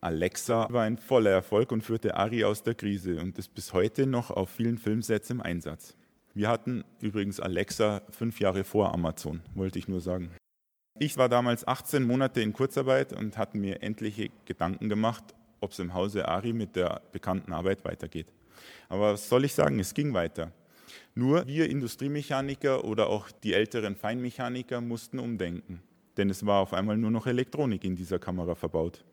[0.00, 4.06] Alexa war ein voller Erfolg und führte Ari aus der Krise und ist bis heute
[4.06, 5.96] noch auf vielen Filmsets im Einsatz.
[6.32, 10.30] Wir hatten übrigens Alexa fünf Jahre vor Amazon, wollte ich nur sagen.
[11.00, 15.24] Ich war damals 18 Monate in Kurzarbeit und hatte mir endliche Gedanken gemacht,
[15.58, 18.28] ob es im Hause Ari mit der bekannten Arbeit weitergeht.
[18.88, 20.52] Aber was soll ich sagen, es ging weiter.
[21.14, 25.80] Nur wir Industriemechaniker oder auch die älteren Feinmechaniker mussten umdenken,
[26.16, 29.04] denn es war auf einmal nur noch Elektronik in dieser Kamera verbaut.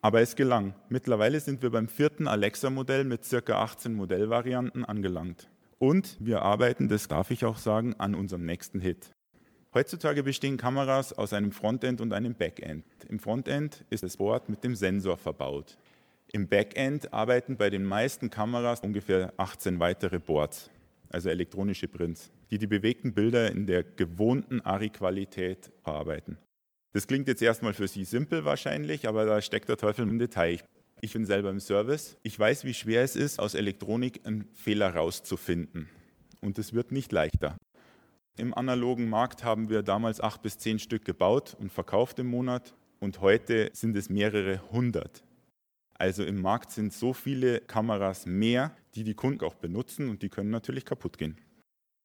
[0.00, 0.74] Aber es gelang.
[0.88, 3.62] Mittlerweile sind wir beim vierten Alexa-Modell mit ca.
[3.62, 5.50] 18 Modellvarianten angelangt.
[5.80, 9.10] Und wir arbeiten, das darf ich auch sagen, an unserem nächsten Hit.
[9.74, 12.84] Heutzutage bestehen Kameras aus einem Frontend und einem Backend.
[13.08, 15.76] Im Frontend ist das Board mit dem Sensor verbaut.
[16.32, 20.70] Im Backend arbeiten bei den meisten Kameras ungefähr 18 weitere Boards,
[21.10, 26.38] also elektronische Prints, die die bewegten Bilder in der gewohnten ARI-Qualität verarbeiten.
[26.92, 30.60] Das klingt jetzt erstmal für Sie simpel wahrscheinlich, aber da steckt der Teufel im Detail.
[31.00, 32.16] Ich bin selber im Service.
[32.22, 35.88] Ich weiß, wie schwer es ist, aus Elektronik einen Fehler rauszufinden.
[36.40, 37.56] Und es wird nicht leichter.
[38.36, 42.74] Im analogen Markt haben wir damals acht bis zehn Stück gebaut und verkauft im Monat
[43.00, 45.24] und heute sind es mehrere hundert.
[45.98, 50.28] Also im Markt sind so viele Kameras mehr, die die Kunden auch benutzen und die
[50.28, 51.36] können natürlich kaputt gehen.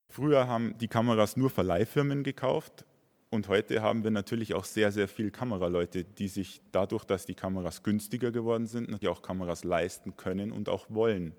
[0.09, 2.85] Früher haben die Kameras nur Verleihfirmen gekauft
[3.29, 7.35] und heute haben wir natürlich auch sehr, sehr viele Kameraleute, die sich dadurch, dass die
[7.35, 11.33] Kameras günstiger geworden sind, natürlich auch Kameras leisten können und auch wollen.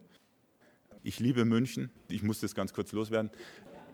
[1.02, 1.90] Ich liebe München.
[2.08, 3.30] Ich muss das ganz kurz loswerden.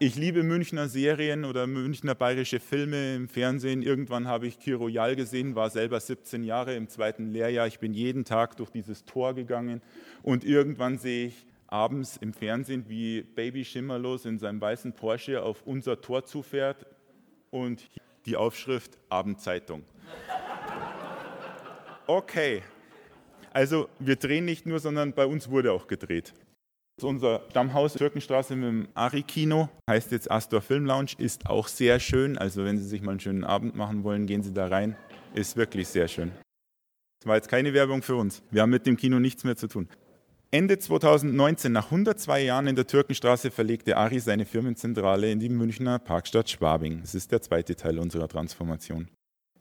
[0.03, 3.83] Ich liebe Münchner Serien oder Münchner bayerische Filme im Fernsehen.
[3.83, 7.67] Irgendwann habe ich Kir Royal gesehen, war selber 17 Jahre im zweiten Lehrjahr.
[7.67, 9.83] Ich bin jeden Tag durch dieses Tor gegangen
[10.23, 15.67] und irgendwann sehe ich abends im Fernsehen, wie Baby Schimmerlos in seinem weißen Porsche auf
[15.67, 16.87] unser Tor zufährt
[17.51, 17.87] und
[18.25, 19.83] die Aufschrift Abendzeitung.
[22.07, 22.63] Okay,
[23.53, 26.33] also wir drehen nicht nur, sondern bei uns wurde auch gedreht.
[27.05, 32.39] Unser Stammhaus Türkenstraße mit dem Ari-Kino heißt jetzt Astor Film Lounge, ist auch sehr schön.
[32.39, 34.97] Also wenn Sie sich mal einen schönen Abend machen wollen, gehen Sie da rein.
[35.35, 36.33] Ist wirklich sehr schön.
[37.21, 38.43] Das war jetzt keine Werbung für uns.
[38.51, 39.89] Wir haben mit dem Kino nichts mehr zu tun.
[40.53, 46.01] Ende 2019, nach 102 Jahren in der Türkenstraße, verlegte Ari seine Firmenzentrale in die Münchner
[46.01, 47.03] Parkstadt Schwabing.
[47.03, 49.09] Das ist der zweite Teil unserer Transformation.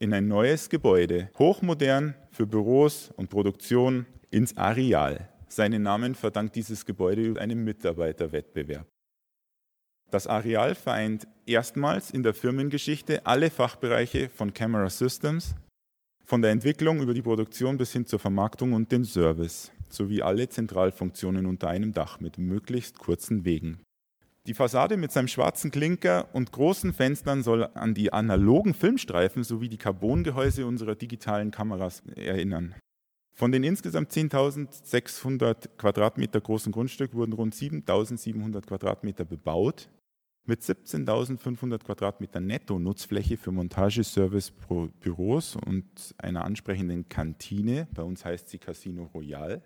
[0.00, 5.28] In ein neues Gebäude, hochmodern für Büros und Produktion, ins Areal.
[5.52, 8.86] Seinen Namen verdankt dieses Gebäude einem Mitarbeiterwettbewerb.
[10.10, 15.54] Das Areal vereint erstmals in der Firmengeschichte alle Fachbereiche von Camera Systems,
[16.24, 20.48] von der Entwicklung über die Produktion bis hin zur Vermarktung und den Service, sowie alle
[20.48, 23.80] Zentralfunktionen unter einem Dach mit möglichst kurzen Wegen.
[24.46, 29.68] Die Fassade mit seinem schwarzen Klinker und großen Fenstern soll an die analogen Filmstreifen sowie
[29.68, 32.74] die Carbongehäuse unserer digitalen Kameras erinnern.
[33.40, 39.88] Von den insgesamt 10.600 Quadratmeter großen Grundstück wurden rund 7.700 Quadratmeter bebaut,
[40.46, 48.50] mit 17.500 Quadratmeter Netto-Nutzfläche für Montageservice pro Büros und einer ansprechenden Kantine, bei uns heißt
[48.50, 49.62] sie Casino Royal,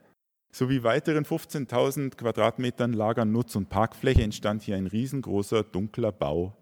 [0.53, 6.57] sowie weiteren 15.000 Quadratmetern Lager, Nutz- und Parkfläche entstand hier ein riesengroßer, dunkler Bau.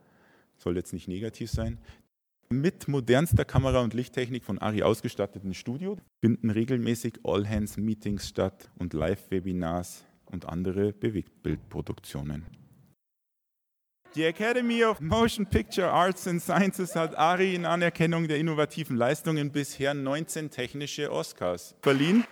[0.56, 1.76] Soll jetzt nicht negativ sein,
[2.52, 10.04] mit modernster Kamera- und Lichttechnik von Ari ausgestatteten Studio finden regelmäßig All-Hands-Meetings statt und Live-Webinars
[10.26, 12.46] und andere Bewegtbildproduktionen.
[14.14, 19.50] Die Academy of Motion Picture Arts and Sciences hat Ari in Anerkennung der innovativen Leistungen
[19.50, 22.24] bisher 19 technische Oscars verliehen.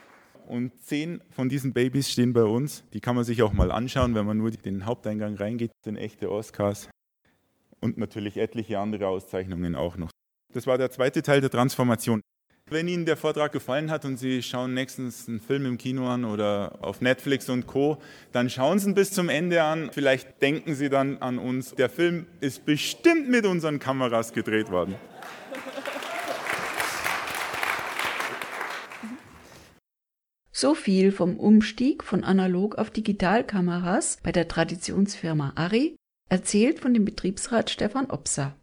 [0.47, 2.85] Und zehn von diesen Babys stehen bei uns.
[2.93, 5.71] Die kann man sich auch mal anschauen, wenn man nur den Haupteingang reingeht.
[5.83, 6.89] Sind echte Oscars
[7.81, 10.11] und natürlich etliche andere Auszeichnungen auch noch.
[10.53, 12.21] Das war der zweite Teil der Transformation.
[12.69, 16.25] Wenn Ihnen der Vortrag gefallen hat und Sie schauen nächstens einen Film im Kino an
[16.25, 17.99] oder auf Netflix und Co.,
[18.31, 19.91] dann schauen Sie ihn bis zum Ende an.
[19.93, 21.75] Vielleicht denken Sie dann an uns.
[21.75, 24.95] Der Film ist bestimmt mit unseren Kameras gedreht worden.
[30.53, 35.97] So viel vom Umstieg von analog auf Digitalkameras bei der Traditionsfirma Ari
[36.31, 38.57] erzählt von dem Betriebsrat Stefan Opser.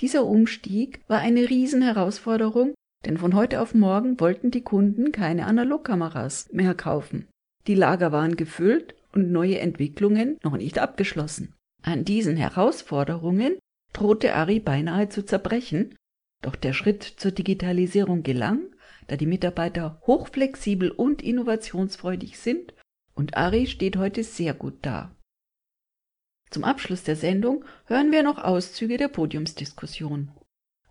[0.00, 6.52] Dieser Umstieg war eine Riesenherausforderung, denn von heute auf morgen wollten die Kunden keine Analogkameras
[6.52, 7.26] mehr kaufen.
[7.66, 11.54] Die Lager waren gefüllt und neue Entwicklungen noch nicht abgeschlossen.
[11.82, 13.58] An diesen Herausforderungen
[13.94, 15.94] drohte Ari beinahe zu zerbrechen,
[16.42, 18.60] doch der Schritt zur Digitalisierung gelang,
[19.06, 22.74] da die Mitarbeiter hochflexibel und innovationsfreudig sind
[23.14, 25.15] und Ari steht heute sehr gut da.
[26.50, 30.30] Zum Abschluss der Sendung hören wir noch Auszüge der Podiumsdiskussion.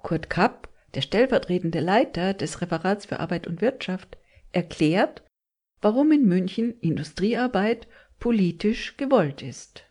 [0.02, 4.18] Kurt Kapp, der stellvertretende Leiter des Referats für Arbeit und Wirtschaft,
[4.52, 5.24] erklärt,
[5.82, 7.88] warum in München Industriearbeit
[8.20, 9.86] politisch gewollt ist.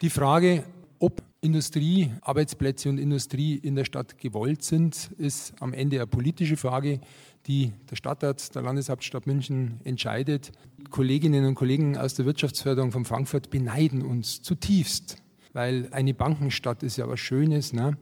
[0.00, 0.64] Die Frage,
[0.98, 6.56] ob Industrie, Arbeitsplätze und Industrie in der Stadt gewollt sind, ist am Ende eine politische
[6.56, 7.00] Frage,
[7.46, 10.52] die der Stadtrat der Landeshauptstadt München entscheidet.
[10.90, 15.16] Kolleginnen und Kollegen aus der Wirtschaftsförderung von Frankfurt beneiden uns zutiefst,
[15.52, 17.96] weil eine Bankenstadt ist ja was Schönes, ne?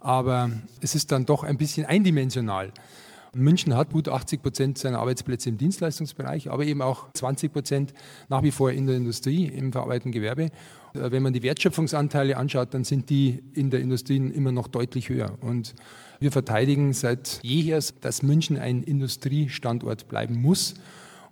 [0.00, 2.72] aber es ist dann doch ein bisschen eindimensional.
[3.34, 7.94] München hat gut 80 Prozent seiner Arbeitsplätze im Dienstleistungsbereich, aber eben auch 20 Prozent
[8.28, 10.44] nach wie vor in der Industrie, im verarbeitenden Gewerbe.
[10.94, 15.08] Äh, wenn man die Wertschöpfungsanteile anschaut, dann sind die in der Industrie immer noch deutlich
[15.08, 15.36] höher.
[15.40, 15.74] Und
[16.20, 20.74] wir verteidigen seit jeher, dass München ein Industriestandort bleiben muss.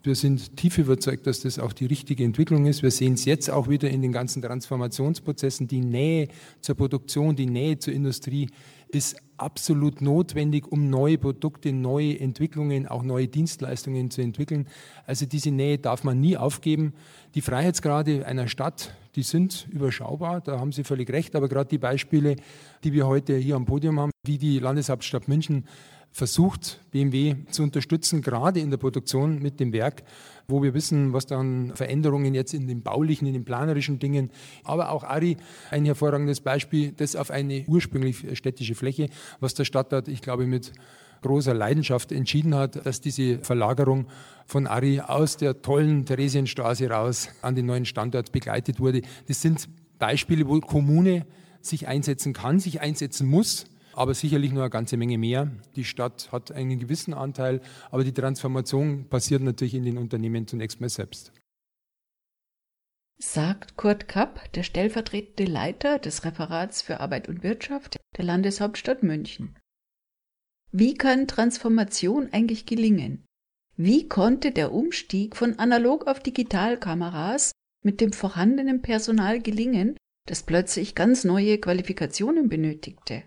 [0.02, 2.84] Wir sind tief überzeugt, dass das auch die richtige Entwicklung ist.
[2.84, 5.66] Wir sehen es jetzt auch wieder in den ganzen Transformationsprozessen.
[5.66, 6.28] Die Nähe
[6.60, 8.48] zur Produktion, die Nähe zur Industrie
[8.88, 14.66] ist absolut notwendig, um neue Produkte, neue Entwicklungen, auch neue Dienstleistungen zu entwickeln.
[15.06, 16.94] Also diese Nähe darf man nie aufgeben.
[17.34, 21.78] Die Freiheitsgrade einer Stadt, die sind überschaubar, da haben Sie völlig recht, aber gerade die
[21.78, 22.36] Beispiele,
[22.84, 25.64] die wir heute hier am Podium haben, wie die Landeshauptstadt München
[26.12, 30.02] versucht, BMW zu unterstützen, gerade in der Produktion mit dem Werk,
[30.48, 34.30] wo wir wissen, was dann Veränderungen jetzt in den baulichen, in den planerischen Dingen,
[34.64, 35.36] aber auch Ari,
[35.70, 39.08] ein hervorragendes Beispiel, das auf eine ursprünglich städtische Fläche,
[39.40, 40.72] was der Stadtrat, ich glaube, mit
[41.22, 44.06] großer Leidenschaft entschieden hat, dass diese Verlagerung
[44.46, 49.02] von Ari aus der tollen Theresienstraße raus an den neuen Standort begleitet wurde.
[49.26, 51.26] Das sind Beispiele, wo Kommune
[51.60, 55.50] sich einsetzen kann, sich einsetzen muss aber sicherlich nur eine ganze Menge mehr.
[55.74, 60.80] Die Stadt hat einen gewissen Anteil, aber die Transformation passiert natürlich in den Unternehmen zunächst
[60.80, 61.32] mal selbst.
[63.18, 69.56] Sagt Kurt Kapp, der stellvertretende Leiter des Referats für Arbeit und Wirtschaft der Landeshauptstadt München.
[70.70, 73.24] Wie kann Transformation eigentlich gelingen?
[73.76, 80.94] Wie konnte der Umstieg von analog auf Digitalkameras mit dem vorhandenen Personal gelingen, das plötzlich
[80.94, 83.22] ganz neue Qualifikationen benötigte?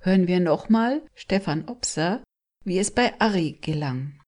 [0.00, 2.22] Hören wir nochmal Stefan Opser,
[2.64, 4.18] wie es bei Ari gelang.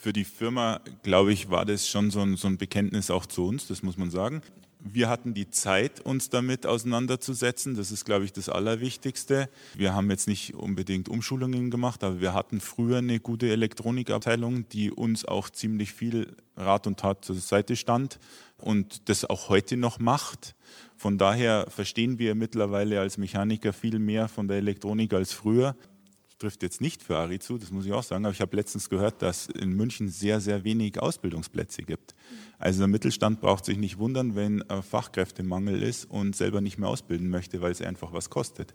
[0.00, 3.46] Für die Firma, glaube ich, war das schon so ein, so ein Bekenntnis auch zu
[3.46, 4.40] uns, das muss man sagen.
[4.78, 7.74] Wir hatten die Zeit, uns damit auseinanderzusetzen.
[7.74, 9.48] Das ist, glaube ich, das Allerwichtigste.
[9.74, 14.92] Wir haben jetzt nicht unbedingt Umschulungen gemacht, aber wir hatten früher eine gute Elektronikabteilung, die
[14.92, 18.20] uns auch ziemlich viel Rat und Tat zur Seite stand
[18.58, 20.54] und das auch heute noch macht.
[20.96, 25.76] Von daher verstehen wir mittlerweile als Mechaniker viel mehr von der Elektronik als früher.
[26.24, 28.56] Das trifft jetzt nicht für Ari zu, das muss ich auch sagen, aber ich habe
[28.56, 32.14] letztens gehört, dass in München sehr, sehr wenig Ausbildungsplätze gibt.
[32.58, 37.28] Also der Mittelstand braucht sich nicht wundern, wenn Fachkräftemangel ist und selber nicht mehr ausbilden
[37.28, 38.74] möchte, weil es einfach was kostet.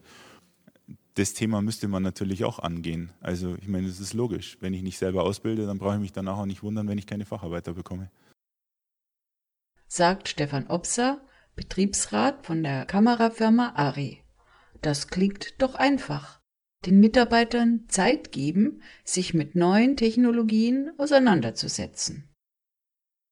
[1.16, 3.12] Das Thema müsste man natürlich auch angehen.
[3.20, 4.58] Also ich meine, das ist logisch.
[4.60, 7.08] Wenn ich nicht selber ausbilde, dann brauche ich mich danach auch nicht wundern, wenn ich
[7.08, 8.12] keine Facharbeiter bekomme.
[9.88, 11.20] Sagt Stefan Opser,
[11.56, 14.24] Betriebsrat von der Kamerafirma Ari.
[14.82, 16.40] Das klingt doch einfach.
[16.86, 22.28] Den Mitarbeitern Zeit geben, sich mit neuen Technologien auseinanderzusetzen.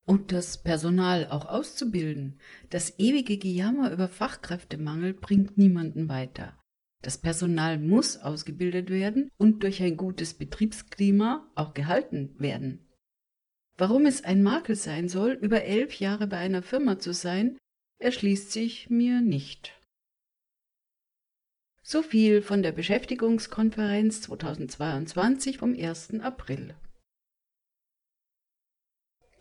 [0.05, 2.39] Und das Personal auch auszubilden.
[2.69, 6.59] Das ewige Gejammer über Fachkräftemangel bringt niemanden weiter.
[7.01, 12.85] Das Personal muss ausgebildet werden und durch ein gutes Betriebsklima auch gehalten werden.
[13.77, 17.57] Warum es ein Makel sein soll, über elf Jahre bei einer Firma zu sein,
[17.99, 19.75] erschließt sich mir nicht.
[21.83, 26.21] So viel von der Beschäftigungskonferenz 2022 vom 1.
[26.21, 26.75] April.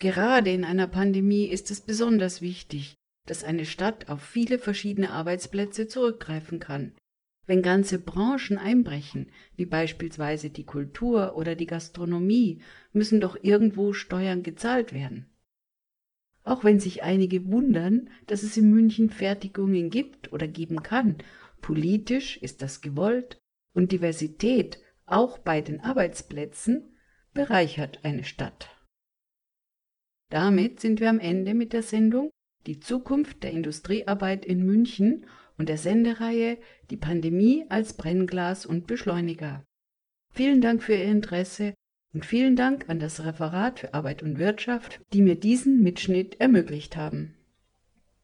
[0.01, 2.95] Gerade in einer Pandemie ist es besonders wichtig,
[3.27, 6.95] dass eine Stadt auf viele verschiedene Arbeitsplätze zurückgreifen kann.
[7.47, 12.61] Wenn ganze Branchen einbrechen, wie beispielsweise die Kultur oder die Gastronomie,
[12.93, 15.31] müssen doch irgendwo Steuern gezahlt werden
[16.49, 21.19] auch wenn sich einige wundern, dass es in München Fertigungen gibt oder geben kann.
[21.61, 23.39] Politisch ist das gewollt
[23.75, 26.97] und Diversität auch bei den Arbeitsplätzen
[27.33, 28.69] bereichert eine Stadt.
[30.31, 32.31] Damit sind wir am Ende mit der Sendung
[32.67, 35.27] Die Zukunft der Industriearbeit in München
[35.57, 36.59] und der Sendereihe
[36.91, 39.65] Die Pandemie als Brennglas und Beschleuniger.
[40.33, 41.75] Vielen Dank für Ihr Interesse
[42.13, 46.97] und vielen Dank an das Referat für Arbeit und Wirtschaft, die mir diesen Mitschnitt ermöglicht
[46.97, 47.35] haben.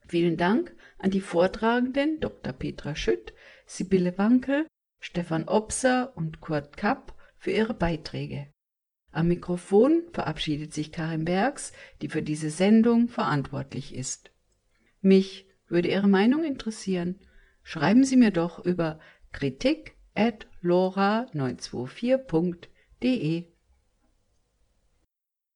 [0.07, 2.53] Vielen Dank an die Vortragenden Dr.
[2.53, 3.32] Petra Schütt,
[3.66, 4.66] Sibylle Wankel,
[5.01, 8.47] Stefan Opser und Kurt Kapp für ihre Beiträge.
[9.12, 11.72] Am Mikrofon verabschiedet sich Karin Bergs,
[12.03, 14.32] die für diese Sendung verantwortlich ist.
[15.01, 17.20] Mich würde Ihre Meinung interessieren.
[17.62, 18.99] Schreiben Sie mir doch über
[19.32, 23.54] kritik at lora924.de.